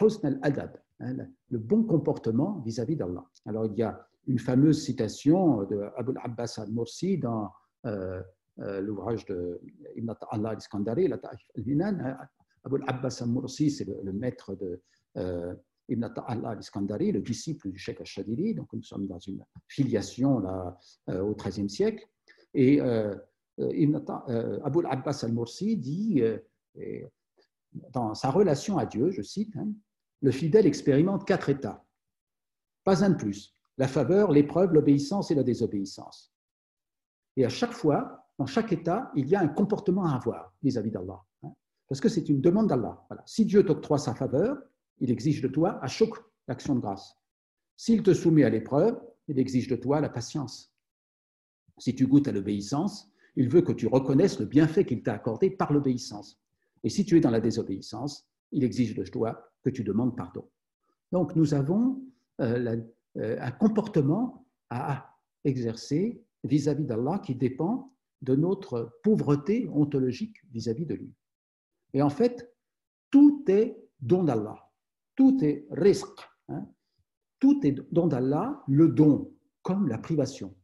[0.00, 1.16] husn al-adab, hein,
[1.50, 3.24] le bon comportement vis-à-vis d'Allah.
[3.46, 7.50] Alors il y a une fameuse citation de Abu al-Abbas al-Mursi dans
[7.86, 8.22] euh, euh,
[8.58, 9.60] l'ouvrage de
[9.96, 11.18] Ibn Allah al-Iskandari, la
[11.54, 12.00] al-Hinan.
[12.00, 12.18] Hein.
[12.64, 14.80] Abu al-Abbas al-Mursi, c'est le, maître de
[15.16, 15.54] euh,
[15.88, 18.54] Ibn Allah al-Iskandari, le disciple du Sheikh al-Shadili.
[18.54, 22.06] Donc nous sommes dans une filiation là, au XIIIe siècle.
[22.54, 23.18] Et Abu
[23.58, 26.22] al-Abbas al-Mursi dit
[27.72, 29.68] dans sa relation à Dieu, je cite, hein,
[30.20, 31.84] le fidèle expérimente quatre états.
[32.84, 33.56] Pas un de plus.
[33.78, 36.32] La faveur, l'épreuve, l'obéissance et la désobéissance.
[37.36, 40.90] Et à chaque fois, dans chaque état, il y a un comportement à avoir vis-à-vis
[40.90, 41.22] d'Allah.
[41.44, 41.52] Hein,
[41.88, 43.06] parce que c'est une demande d'Allah.
[43.24, 44.58] Si Dieu t'octroie sa faveur,
[44.98, 47.14] il exige de toi à choc l'action de grâce.
[47.76, 50.74] S'il te soumet à l'épreuve, il exige de toi la patience.
[51.78, 55.48] Si tu goûtes à l'obéissance, il veut que tu reconnaisses le bienfait qu'il t'a accordé
[55.48, 56.42] par l'obéissance.
[56.82, 60.48] Et si tu es dans la désobéissance, il exige de toi que tu demandes pardon.
[61.12, 62.02] Donc nous avons
[62.40, 62.76] euh,
[63.18, 70.94] euh, un comportement à exercer vis-à-vis d'Allah qui dépend de notre pauvreté ontologique vis-à-vis de
[70.94, 71.12] lui.
[71.92, 72.54] Et en fait,
[73.10, 74.70] tout est don d'Allah,
[75.16, 76.66] tout est risque, hein.
[77.38, 79.32] tout est don d'Allah, le don
[79.62, 80.54] comme la privation.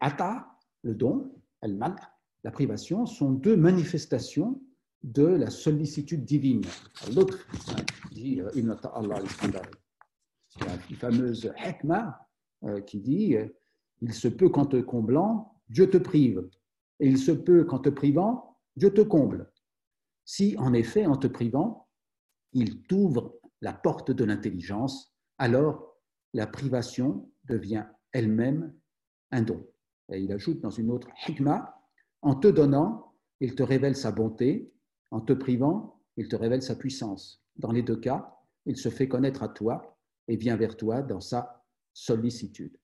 [0.00, 1.96] Ata, le don, al-mal,
[2.44, 4.60] la privation, sont deux manifestations
[5.02, 6.62] de la sollicitude divine.
[7.14, 9.70] L'autre hein, dit euh, Ibn Allah al-Iskandari.
[10.56, 12.26] Il y a une fameuse hikmah
[12.64, 13.36] euh, qui dit
[14.02, 16.48] Il se peut qu'en te comblant, Dieu te prive,
[17.00, 19.50] et il se peut qu'en te privant, Dieu te comble.
[20.24, 21.88] Si en effet, en te privant,
[22.52, 25.96] il t'ouvre la porte de l'intelligence, alors
[26.34, 28.74] la privation devient elle-même
[29.30, 29.66] un don.
[30.10, 31.74] Et il ajoute dans une autre hikmah,
[32.22, 34.72] en te donnant, il te révèle sa bonté,
[35.10, 37.42] en te privant, il te révèle sa puissance.
[37.56, 41.20] Dans les deux cas, il se fait connaître à toi et vient vers toi dans
[41.20, 42.76] sa sollicitude.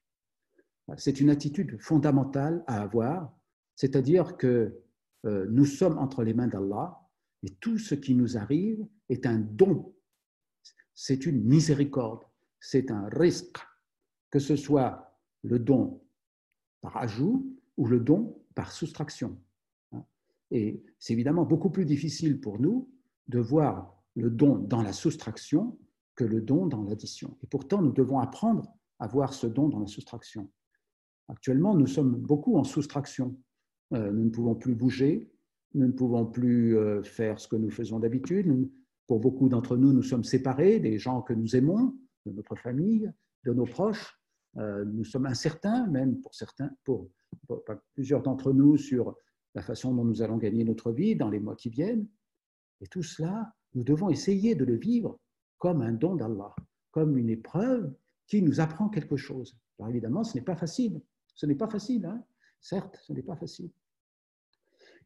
[0.97, 3.33] C'est une attitude fondamentale à avoir,
[3.77, 4.79] c'est-à-dire que
[5.25, 6.99] euh, nous sommes entre les mains d'Allah
[7.43, 9.95] et tout ce qui nous arrive est un don,
[10.95, 12.25] c'est une miséricorde,
[12.61, 13.59] c'est un risque,
[14.31, 16.03] que ce soit le don
[16.81, 19.41] par ajout ou le don par soustraction.
[20.51, 22.91] Et c'est évidemment beaucoup plus difficile pour nous
[23.29, 25.79] de voir le don dans la soustraction
[26.15, 27.39] que le don dans l'addition.
[27.43, 30.51] Et pourtant, nous devons apprendre à voir ce don dans la soustraction.
[31.29, 33.37] Actuellement, nous sommes beaucoup en soustraction.
[33.93, 35.31] Euh, nous ne pouvons plus bouger,
[35.75, 38.69] nous ne pouvons plus euh, faire ce que nous faisons d'habitude.
[39.07, 43.11] Pour beaucoup d'entre nous, nous sommes séparés des gens que nous aimons, de notre famille,
[43.45, 44.19] de nos proches.
[44.59, 47.09] Euh, nous sommes incertains, même pour certains, pour,
[47.95, 49.17] plusieurs d'entre nous, sur
[49.55, 52.07] la façon dont nous allons gagner notre vie dans les mois qui viennent.
[52.81, 55.19] Et tout cela, nous devons essayer de le vivre
[55.59, 56.55] comme un don d'Allah,
[56.91, 57.93] comme une épreuve
[58.27, 59.57] qui nous apprend quelque chose.
[59.79, 61.01] Alors évidemment, ce n'est pas facile.
[61.35, 62.23] Ce n'est pas facile, hein
[62.63, 63.71] certes, ce n'est pas facile.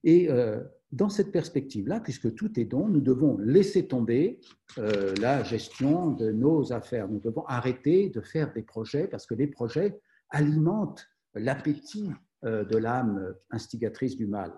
[0.04, 0.62] Et euh,
[0.92, 4.40] dans cette perspective-là, puisque tout est don, nous devons laisser tomber
[4.78, 7.08] euh, la gestion de nos affaires.
[7.08, 12.10] Nous devons arrêter de faire des projets parce que les projets alimentent l'appétit
[12.44, 14.52] euh, de l'âme instigatrice du mal.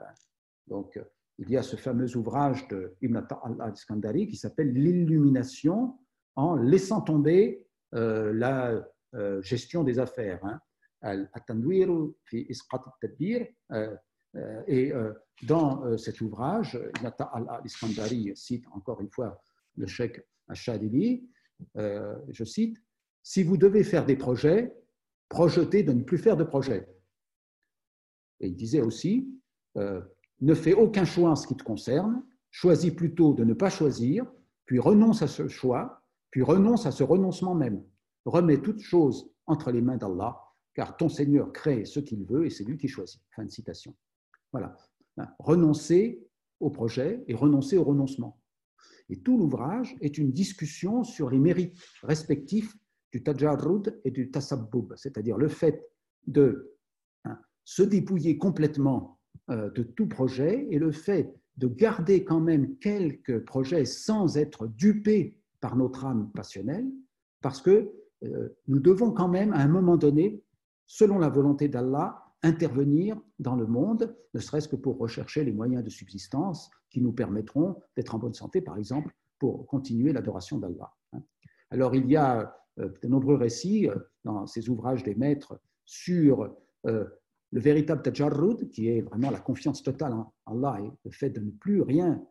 [0.67, 1.01] Donc,
[1.39, 3.23] il y a ce fameux ouvrage de Ibn
[3.61, 5.97] al-Iskandari qui s'appelle L'illumination
[6.35, 8.87] en laissant tomber la
[9.41, 10.45] gestion des affaires.
[10.45, 10.61] Hein.
[11.03, 13.47] Fi isqat al-tadbir
[14.37, 19.41] euh, et euh, dans euh, cet ouvrage, Nata al-Iskandari cite encore une fois
[19.77, 21.29] le cheikh Ashadili,
[21.77, 22.79] je cite,
[23.23, 24.75] Si vous devez faire des projets,
[25.29, 26.89] projetez de ne plus faire de projets.
[28.41, 29.29] Et il disait aussi,
[29.77, 34.27] ne fais aucun choix en ce qui te concerne, choisis plutôt de ne pas choisir,
[34.65, 37.85] puis renonce à ce choix, puis renonce à ce renoncement même.
[38.25, 40.41] Remets toute chose entre les mains d'Allah,
[40.79, 43.21] car ton Seigneur crée ce qu'il veut et c'est lui qui choisit.
[43.35, 43.97] Fin de citation.
[44.53, 44.77] Voilà.
[45.17, 46.25] Ben, renoncer
[46.61, 48.41] au projet et renoncer au renoncement.
[49.09, 52.77] Et tout l'ouvrage est une discussion sur les mérites respectifs
[53.11, 55.85] du tajarrud et du tasabbub, c'est-à-dire le fait
[56.29, 56.77] de
[57.25, 59.19] hein, se dépouiller complètement
[59.51, 64.69] euh, de tout projet et le fait de garder quand même quelques projets sans être
[64.69, 66.87] dupés par notre âme passionnelle,
[67.41, 67.91] parce que
[68.23, 70.41] euh, nous devons quand même, à un moment donné,
[70.89, 75.85] selon la volonté d'Allah, intervenir dans le monde, ne serait-ce que pour rechercher les moyens
[75.85, 80.91] de subsistance qui nous permettront d'être en bonne santé, par exemple, pour continuer l'adoration d'Allah.
[81.71, 86.57] Alors, il y a euh, de nombreux récits euh, dans ces ouvrages des maîtres sur
[86.87, 87.05] euh,
[87.53, 91.41] le véritable tajarrud, qui est vraiment la confiance totale en Allah et le fait de
[91.41, 92.23] ne plus rien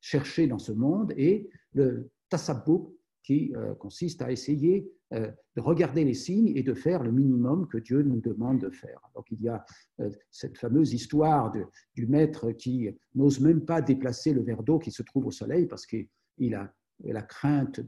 [0.00, 2.88] chercher dans ce monde, et le tasabbub,
[3.22, 7.78] qui consiste à essayer euh, de regarder les signes et de faire le minimum que
[7.78, 9.00] Dieu nous demande de faire.
[9.14, 9.64] Donc il y a
[10.00, 11.50] euh, cette fameuse histoire
[11.94, 15.64] du maître qui n'ose même pas déplacer le verre d'eau qui se trouve au soleil
[15.64, 16.70] parce qu'il a
[17.02, 17.80] la crainte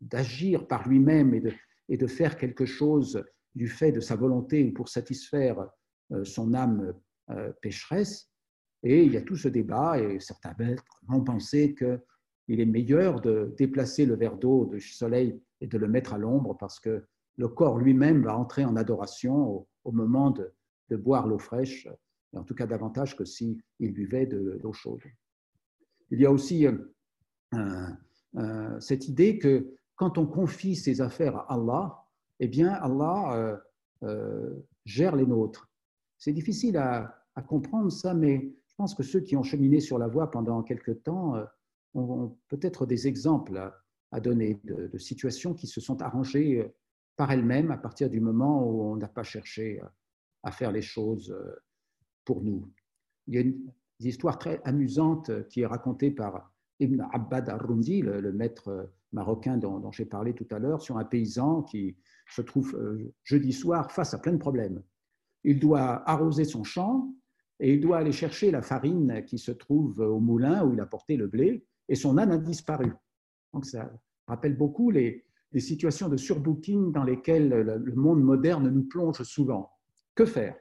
[0.00, 1.34] d'agir par lui-même
[1.88, 3.22] et de, faire quelque chose
[3.54, 5.68] du fait de sa volonté pour satisfaire
[6.10, 6.94] euh, son âme
[7.60, 8.32] pécheresse.
[8.82, 11.76] Et il y a tout ce débat, et certains maîtres vont penser
[12.50, 16.18] qu'il est meilleur de déplacer le verre d'eau du soleil et de le mettre à
[16.18, 17.04] l'ombre parce que
[17.36, 20.52] le corps lui-même va entrer en adoration au, moment de,
[20.96, 21.86] boire l'eau fraîche,
[22.34, 25.00] en tout cas davantage que s'il buvait de l'eau chaude.
[26.10, 26.76] Il y a aussi euh,
[28.36, 32.02] euh, cette idée que quand on confie ses affaires à Allah,
[32.40, 33.62] eh bien Allah
[34.02, 35.70] euh, gère les nôtres.
[36.18, 37.16] C'est difficile à,
[37.46, 40.90] comprendre ça, mais je pense que ceux qui ont cheminé sur la voie pendant quelque
[40.90, 41.36] temps
[41.94, 43.72] ont peut-être des exemples
[44.12, 46.68] à donner, de, situations qui se sont arrangées euh,
[47.16, 49.86] par elles-mêmes à partir du moment où on n'a pas cherché euh,
[50.42, 51.56] à faire les choses euh,
[52.24, 52.70] pour nous.
[53.26, 58.32] Il y a une histoire très amusante qui est racontée par Ibn Abbad al-Rundi, le,
[58.32, 62.76] maître marocain dont, j'ai parlé tout à l'heure, sur un paysan qui se trouve
[63.22, 64.82] jeudi soir face à plein de problèmes.
[65.44, 67.12] Il doit arroser son champ
[67.58, 70.86] et il doit aller chercher la farine qui se trouve au moulin où il a
[70.86, 72.90] porté le blé, et son âne a disparu.
[73.52, 73.92] Donc ça
[74.26, 75.26] rappelle beaucoup les,
[75.58, 79.68] situations de surbooking dans lesquelles le monde moderne nous plonge souvent.
[80.14, 80.54] Que faire?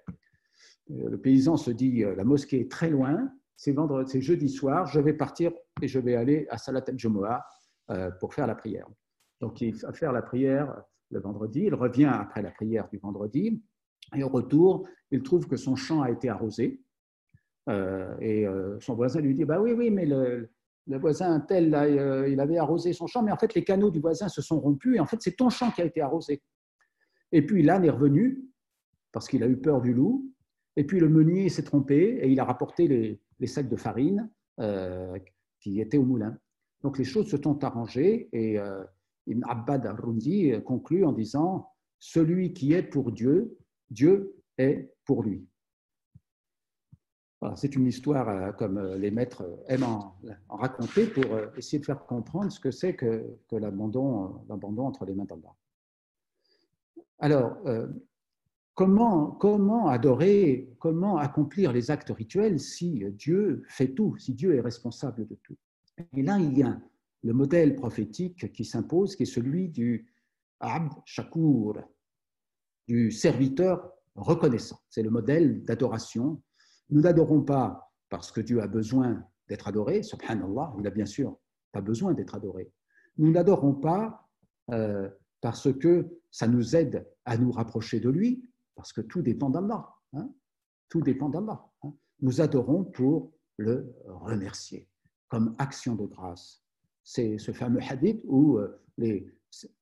[0.90, 5.52] Le paysan se dit, la mosquée est très loin, c'est jeudi soir, je vais partir
[5.82, 7.46] et je vais aller à Salat al-Jumu'ah
[7.92, 8.88] euh, pour faire la prière.
[9.42, 13.62] Donc il va faire la prière le vendredi, il revient après la prière du vendredi,
[14.16, 16.82] et au retour, il trouve que son champ a été arrosé.
[17.68, 20.50] Euh, et euh, son voisin lui dit bah oui, oui, mais le,
[20.98, 21.68] voisin tel,
[22.30, 24.98] il avait arrosé son champ, mais en fait, les canaux du voisin se sont rompus,
[24.98, 26.42] et en fait, c'est ton champ qui a été arrosé.
[27.32, 28.44] Et puis l'âne est revenu,
[29.12, 30.34] parce qu'il a eu peur du loup,
[30.76, 34.30] et puis le meunier s'est trompé, et il a rapporté les, sacs de farine
[35.60, 36.38] qui étaient au moulin.
[36.82, 38.58] Donc les choses se sont arrangées, et
[39.28, 41.70] Ibn Abbad al-Rundi conclut en disant
[42.00, 43.58] Celui qui est pour Dieu,
[43.90, 45.49] Dieu est pour lui.
[47.56, 50.16] C'est une histoire euh, comme euh, les maîtres aiment en,
[50.50, 55.26] raconter pour euh, essayer de faire comprendre ce que c'est que, l'abandon, entre les mains
[55.26, 55.56] d'Allah.
[57.22, 57.58] Alors,
[58.76, 64.62] comment, comment adorer, comment accomplir les actes rituels si Dieu fait tout, si Dieu est
[64.62, 65.58] responsable de tout?
[66.16, 66.80] Et là, il y a
[67.24, 70.08] le modèle prophétique qui s'impose, qui est celui du
[70.62, 71.78] Abd Shakur,
[72.88, 74.80] du serviteur reconnaissant.
[74.90, 76.42] C'est le modèle d'adoration.
[76.90, 81.38] Nous n'adorons pas parce que Dieu a besoin d'être adoré, subhanallah, il n'a bien sûr
[81.72, 82.72] pas besoin d'être adoré.
[83.18, 84.28] Nous n'adorons pas
[84.72, 85.10] euh,
[85.42, 88.44] parce que ça nous aide à nous rapprocher de lui,
[88.76, 89.88] parce que tout dépend d'Allah.
[90.14, 90.30] Hein.
[90.90, 91.64] tout dépend d'Allah.
[91.84, 91.94] Hein.
[92.22, 94.90] Nous adorons pour le remercier,
[95.28, 96.64] comme action de grâce.
[97.04, 99.32] C'est ce fameux hadith où euh, les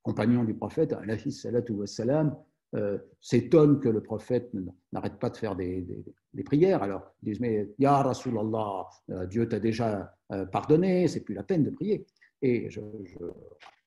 [0.02, 2.36] compagnons du prophète, alayhi salatu wassalam,
[2.76, 4.52] euh, s'étonne que le prophète
[4.92, 5.86] n'arrête pas de faire des,
[6.46, 6.84] prières.
[6.84, 11.44] Alors, ils disent, mais Ya Rasulallah, euh, Dieu t'a déjà euh, pardonné, c'est plus la
[11.44, 12.06] peine de prier.
[12.42, 12.82] Et je,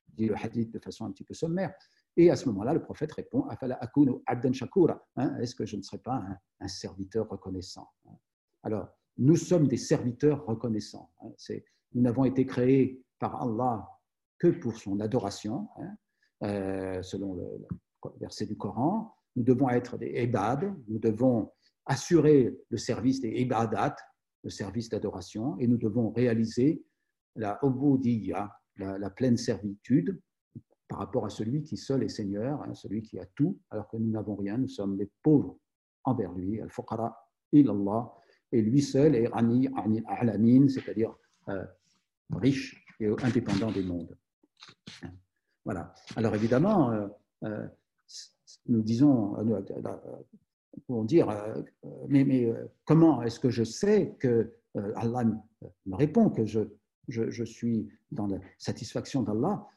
[0.09, 1.73] dis le hadith de façon un petit peu sommaire.
[2.17, 4.99] Et à ce moment-là, le prophète répond, Afala akunu abdan shakura.
[5.15, 6.23] Hein, est-ce que je ne serai pas
[6.59, 7.87] un, serviteur reconnaissant
[8.63, 11.11] Alors, nous sommes des serviteurs reconnaissants.
[11.21, 11.29] Hein,
[11.93, 13.87] nous n'avons été créés par Allah
[14.39, 17.67] que pour son adoration, hein, selon le,
[18.19, 21.51] verset du Coran, nous devons être des ibad, nous devons
[21.85, 23.95] assurer le service des ibadat,
[24.43, 26.83] le service d'adoration, et nous devons réaliser
[27.35, 30.19] la obudiyya, la, pleine servitude
[30.87, 33.97] par rapport à celui qui seul est Seigneur, hein, celui qui a tout, alors que
[33.97, 35.57] nous n'avons rien, nous sommes les pauvres
[36.03, 37.15] envers lui, al-fuqara
[37.53, 38.11] ilallah,
[38.51, 39.69] et lui seul est ani
[40.07, 41.15] alamin, c'est-à-dire
[41.47, 41.65] euh,
[42.33, 44.17] riche et indépendant des mondes.
[45.63, 45.93] Voilà.
[46.15, 47.07] Alors évidemment, euh,
[47.43, 47.67] euh,
[48.67, 49.61] nous disons, euh,
[50.87, 51.61] pour dire, euh,
[52.07, 54.53] mais, mais euh, comment est-ce que je sais que
[54.95, 55.25] Allah
[55.85, 56.61] me répond que je,
[57.09, 59.67] je, suis dans la satisfaction d'Allah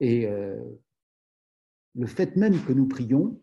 [0.00, 3.38] Et le fait même que nous prions,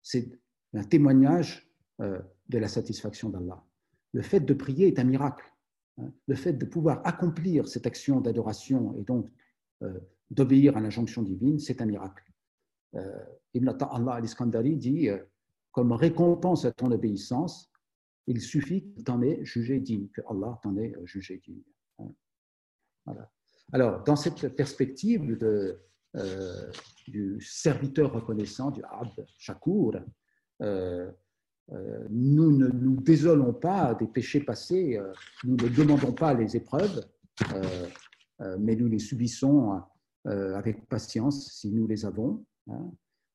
[0.00, 0.30] c'est
[0.72, 3.62] un témoignage de la satisfaction d'Allah.
[4.14, 5.44] Le fait de prier est un miracle.
[5.98, 6.10] Hein.
[6.26, 9.30] Le fait de pouvoir accomplir cette action d'adoration et donc
[10.30, 12.24] d'obéir à l'injonction divine, c'est un miracle.
[12.96, 13.24] Euh,
[13.54, 15.18] Ibn Allah al-Iskandari dit euh,
[15.72, 17.70] comme récompense à ton obéissance,
[18.26, 21.62] il suffit que tu en aies jugé digne, que Allah t'en ait jugé digne.
[21.98, 23.16] Hein.
[23.72, 26.70] Alors, dans cette perspective euh,
[27.08, 30.00] du serviteur reconnaissant, du Abd Shakur,
[30.60, 35.00] nous ne nous désolons pas des péchés passés,
[35.42, 37.04] nous ne demandons pas les épreuves,
[38.58, 39.82] mais nous les subissons
[40.24, 42.44] avec patience si nous les avons.
[42.68, 42.90] Hein.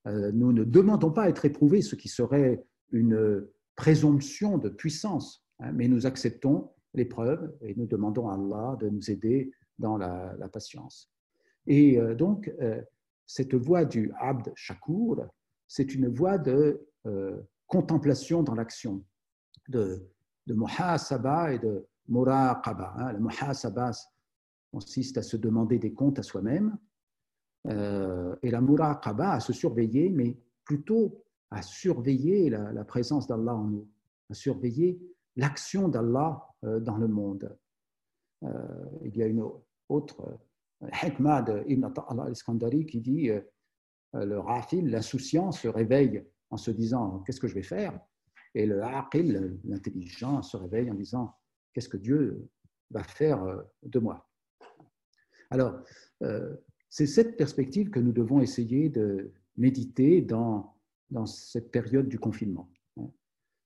[0.08, 5.46] Euh, nous ne demandons pas à être éprouvés, ce qui serait une présomption de puissance,
[5.60, 10.36] hein, mais nous acceptons l'épreuve et nous demandons à Allah de nous aider dans la,
[10.52, 11.12] patience.
[11.68, 12.82] Et euh, donc, euh,
[13.26, 15.28] cette voie du Abd Shakur,
[15.68, 16.86] c'est une voie de
[17.68, 19.04] contemplation dans l'action,
[19.70, 20.06] de,
[20.48, 22.94] de muhasaba et de muraqaba.
[22.98, 23.14] Hein.
[23.14, 23.92] Le muhasaba
[24.72, 26.78] consiste à se demander des comptes à soi-même,
[27.68, 33.66] euh, et la muraqaba à se surveiller, mais plutôt à surveiller la, présence d'Allah en
[33.66, 33.88] nous,
[34.30, 35.00] à surveiller
[35.36, 37.58] l'action d'Allah euh, dans le monde.
[38.44, 39.44] Euh, il y a une
[39.90, 40.40] autre
[41.04, 43.30] hikmah d'Ibn al-Iskandari qui dit
[44.14, 48.00] le rafil, l'insouciant, se réveille en se disant qu'est-ce que je vais faire?
[48.56, 51.36] Et le aqil, l'intelligent, se réveille en disant
[51.74, 52.48] qu'est-ce que Dieu
[52.92, 53.46] va faire
[53.84, 54.30] de moi?
[55.50, 55.82] Alors,
[56.90, 60.76] c'est cette perspective que nous devons essayer de méditer dans,
[61.12, 62.70] dans cette période du confinement.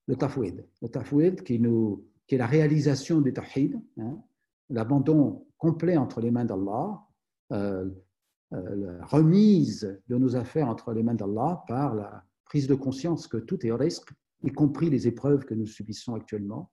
[0.08, 0.66] le tafwid.
[0.82, 4.22] Le qui, nous, qui est la réalisation du tawhid, hein,
[4.70, 7.02] l'abandon complet entre les mains d'Allah,
[7.54, 7.90] euh,
[8.54, 13.28] euh, la remise de nos affaires entre les mains d'Allah par la prise de conscience
[13.28, 14.12] que tout est risque,
[14.44, 16.72] y compris les épreuves que nous subissons actuellement,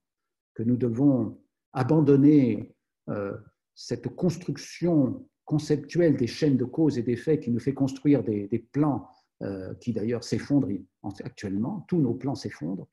[0.55, 1.39] que nous devons
[1.73, 2.75] abandonner
[3.09, 3.37] euh,
[3.75, 9.09] cette construction conceptuelle des chaînes de causes et d'effets qui nous fait construire des, plans
[9.43, 10.69] euh, qui d'ailleurs s'effondrent
[11.25, 12.87] actuellement, tous nos plans s'effondrent,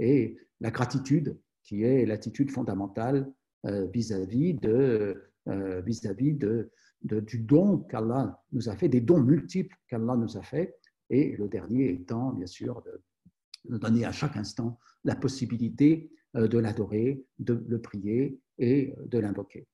[0.00, 3.32] et la gratitude qui est l'attitude fondamentale
[3.66, 4.58] euh, vis-à-vis
[5.86, 10.76] vis-à-vis de, du don qu'Allah nous a fait, des dons multiples qu'Allah nous a fait,
[11.10, 13.02] et le dernier étant bien sûr de,
[13.72, 19.18] de donner à chaque instant la possibilité euh, de l'adorer, de le prier et de
[19.20, 19.68] l'invoquer.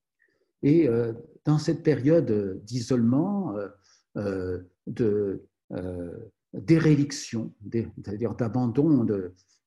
[0.66, 1.12] Et euh,
[1.44, 3.54] dans cette période d'isolement,
[4.16, 4.58] euh,
[4.88, 5.46] de
[7.70, 9.06] c'est-à-dire d'abandon,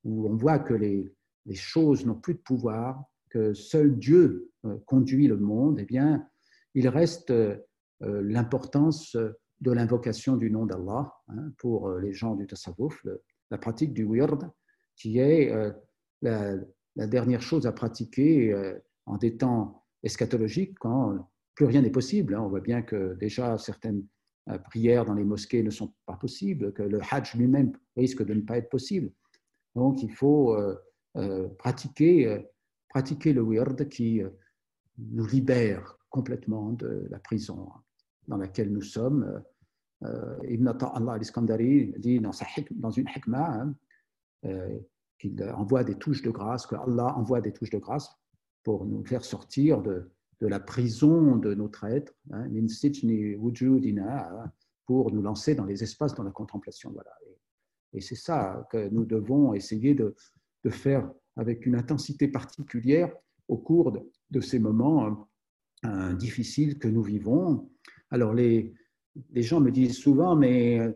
[0.04, 1.10] où on voit que les,
[1.54, 4.52] choses n'ont plus de pouvoir, que seul Dieu
[4.86, 6.28] conduit le monde, eh bien,
[6.76, 7.34] il reste
[8.02, 13.06] l'importance de l'invocation du nom d'Allah hein, pour les gens du Tasawwuf,
[13.52, 14.52] la pratique du wird,
[14.98, 15.54] qui est
[16.22, 16.58] la,
[16.96, 22.36] dernière chose à pratiquer euh, en des temps eschatologiques quand plus rien n'est possible.
[22.36, 22.42] Hein.
[22.42, 24.06] On voit bien que déjà certaines
[24.50, 28.34] euh, prières dans les mosquées ne sont pas possibles, que le hajj lui-même risque de
[28.34, 29.12] ne pas être possible.
[29.76, 32.46] Donc il faut euh, pratiquer,
[32.90, 34.22] pratiquer le wird qui
[34.98, 37.70] nous libère complètement de la prison
[38.28, 39.44] dans laquelle nous sommes.
[40.02, 42.22] Ibn Allah al-Iskandari dit
[42.72, 43.76] dans une hikmah, hein,
[45.20, 48.19] qu'il envoie des touches de grâce, que Allah envoie des touches de grâce
[48.70, 50.12] pour nous faire sortir de,
[50.42, 52.46] de la prison de notre être, hein,
[54.86, 56.92] pour nous lancer dans les espaces dans la contemplation.
[56.94, 57.10] Voilà.
[57.94, 60.16] Et, c'est ça que nous devons essayer de,
[60.64, 63.12] de, faire avec une intensité particulière
[63.48, 63.92] au cours
[64.30, 65.28] de, ces moments
[65.86, 67.72] euh, difficiles que nous vivons.
[68.12, 68.76] Alors les,
[69.32, 70.92] les gens me disent souvent, mais euh,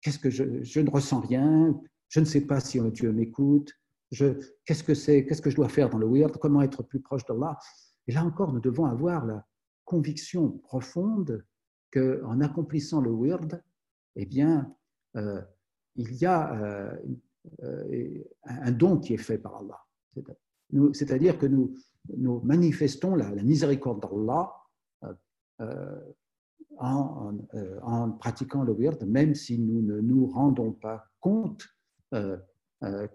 [0.00, 3.72] qu'est-ce que je, je ne ressens rien, je ne sais pas si Dieu m'écoute,
[4.16, 7.24] qu'est-ce que c'est, qu'est-ce que je dois faire dans le weird, comment être plus proche
[7.24, 7.58] d'Allah?
[8.06, 9.46] Et là encore, nous devons avoir la
[9.84, 11.44] conviction profonde
[11.92, 13.62] qu'en accomplissant le weird,
[14.16, 14.74] eh bien,
[15.16, 15.40] euh,
[15.96, 16.96] il y a euh,
[17.62, 19.80] euh, un don qui est fait par Allah.
[20.92, 21.74] C'est-à-dire que nous,
[22.42, 24.52] manifestons la, miséricorde d'Allah
[26.78, 27.38] en,
[27.82, 31.66] en, pratiquant le weird, même si nous ne nous rendons pas compte
[32.84, 33.06] euh,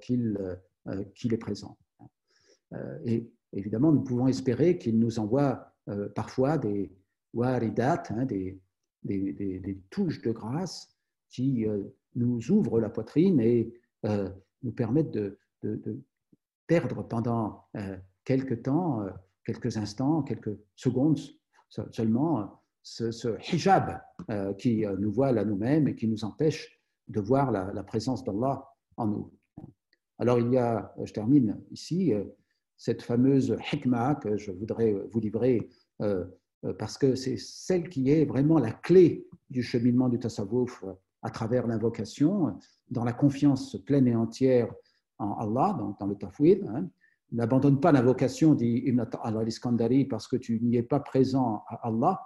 [1.15, 1.77] qu'il est présent.
[3.05, 5.73] Et évidemment, nous pouvons espérer qu'il nous envoie
[6.15, 6.91] parfois des
[7.33, 8.59] waridat, hein, des,
[9.03, 10.89] des, des, touches de grâce
[11.29, 11.65] qui
[12.15, 13.73] nous ouvrent la poitrine et
[14.03, 15.37] nous permettent de,
[16.67, 17.67] perdre pendant
[18.25, 19.05] quelques temps,
[19.45, 21.19] quelques instants, quelques secondes
[21.91, 24.01] seulement ce, ce hijab
[24.57, 28.65] qui nous voile à nous-mêmes et qui nous empêche de voir la, la présence d'Allah
[28.97, 29.36] en nous.
[30.19, 32.23] Alors il y a, je termine ici, euh,
[32.75, 35.69] cette fameuse hikmah que je voudrais vous livrer
[36.01, 36.25] euh,
[36.65, 40.83] euh, parce que c'est celle qui est vraiment la clé du cheminement du tasawwuf
[41.21, 42.57] à travers l'invocation,
[42.89, 44.71] dans la confiance pleine et entière
[45.17, 46.63] en Allah, dans, le tafwid.
[46.67, 46.89] Hein.
[47.31, 52.21] N'abandonne pas l'invocation, dit Ibn al-Iskandari, parce que tu n'y es pas présent à Allah,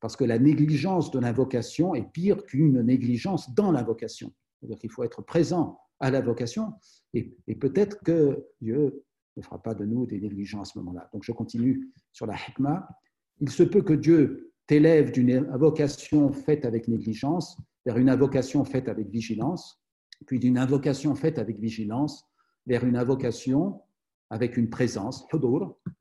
[0.00, 4.32] parce que la négligence de l'invocation est pire qu'une négligence dans l'invocation.
[4.58, 6.74] C'est-à-dire qu'il faut être présent à la vocation
[7.14, 9.04] et, peut-être que Dieu
[9.36, 11.08] ne fera pas de nous des négligents à ce moment-là.
[11.12, 12.88] Donc je continue sur la hikmah.
[13.40, 18.88] Il se peut que Dieu t'élève d'une invocation faite avec négligence vers une invocation faite
[18.88, 19.80] avec vigilance,
[20.26, 22.24] puis d'une invocation faite avec vigilance
[22.66, 23.80] vers une invocation
[24.30, 25.24] avec une présence,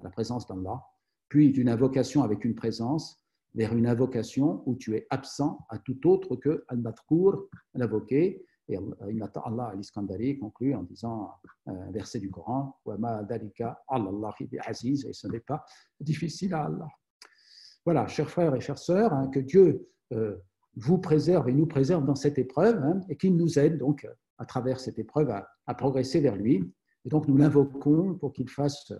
[0.01, 0.83] la présence d'Allah,
[1.29, 3.21] puis d'une invocation avec une présence
[3.53, 9.69] vers une invocation où tu es absent à tout autre que al-matkour, l'invoqué, et Allah
[9.73, 11.31] al-Iskandari conclut en disant
[11.67, 12.79] un verset du Coran
[15.05, 15.65] et ce n'est pas
[15.99, 16.87] difficile à Allah.
[17.85, 20.37] Voilà, chers frères et chères sœurs, hein, que Dieu euh,
[20.75, 24.07] vous préserve et nous préserve dans cette épreuve hein, et qu'il nous aide donc
[24.37, 26.73] à travers cette épreuve à, progresser vers lui.
[27.05, 28.91] Et donc nous l'invoquons pour qu'il fasse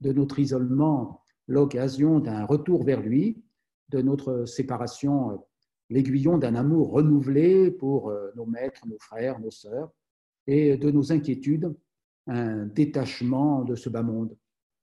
[0.00, 3.44] de notre isolement l'occasion d'un retour vers lui,
[3.90, 5.44] de notre séparation
[5.92, 9.92] l'aiguillon d'un amour renouvelé pour euh, nos maîtres, nos frères, nos sœurs,
[10.46, 11.74] et de nos inquiétudes,
[12.26, 14.36] un détachement de ce bas monde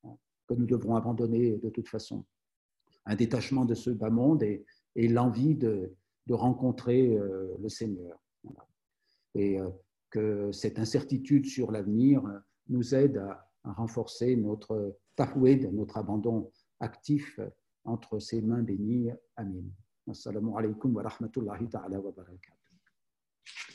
[0.03, 0.16] hein,
[0.47, 2.26] que nous devrons abandonner de toute façon.
[3.05, 5.91] Un détachement de ce bas monde et, l'envie de,
[6.30, 8.20] rencontrer euh, le Seigneur.
[9.34, 9.68] Et euh,
[10.12, 12.22] que cette incertitude sur l'avenir
[12.68, 17.39] nous aide à, renforcer notre tahwid, notre abandon actif
[17.84, 19.12] entre ses mains bénies.
[19.36, 19.64] Amin.
[20.10, 22.74] Assalamu alaikum wa rahmatullahi ta'ala wa barakatuh.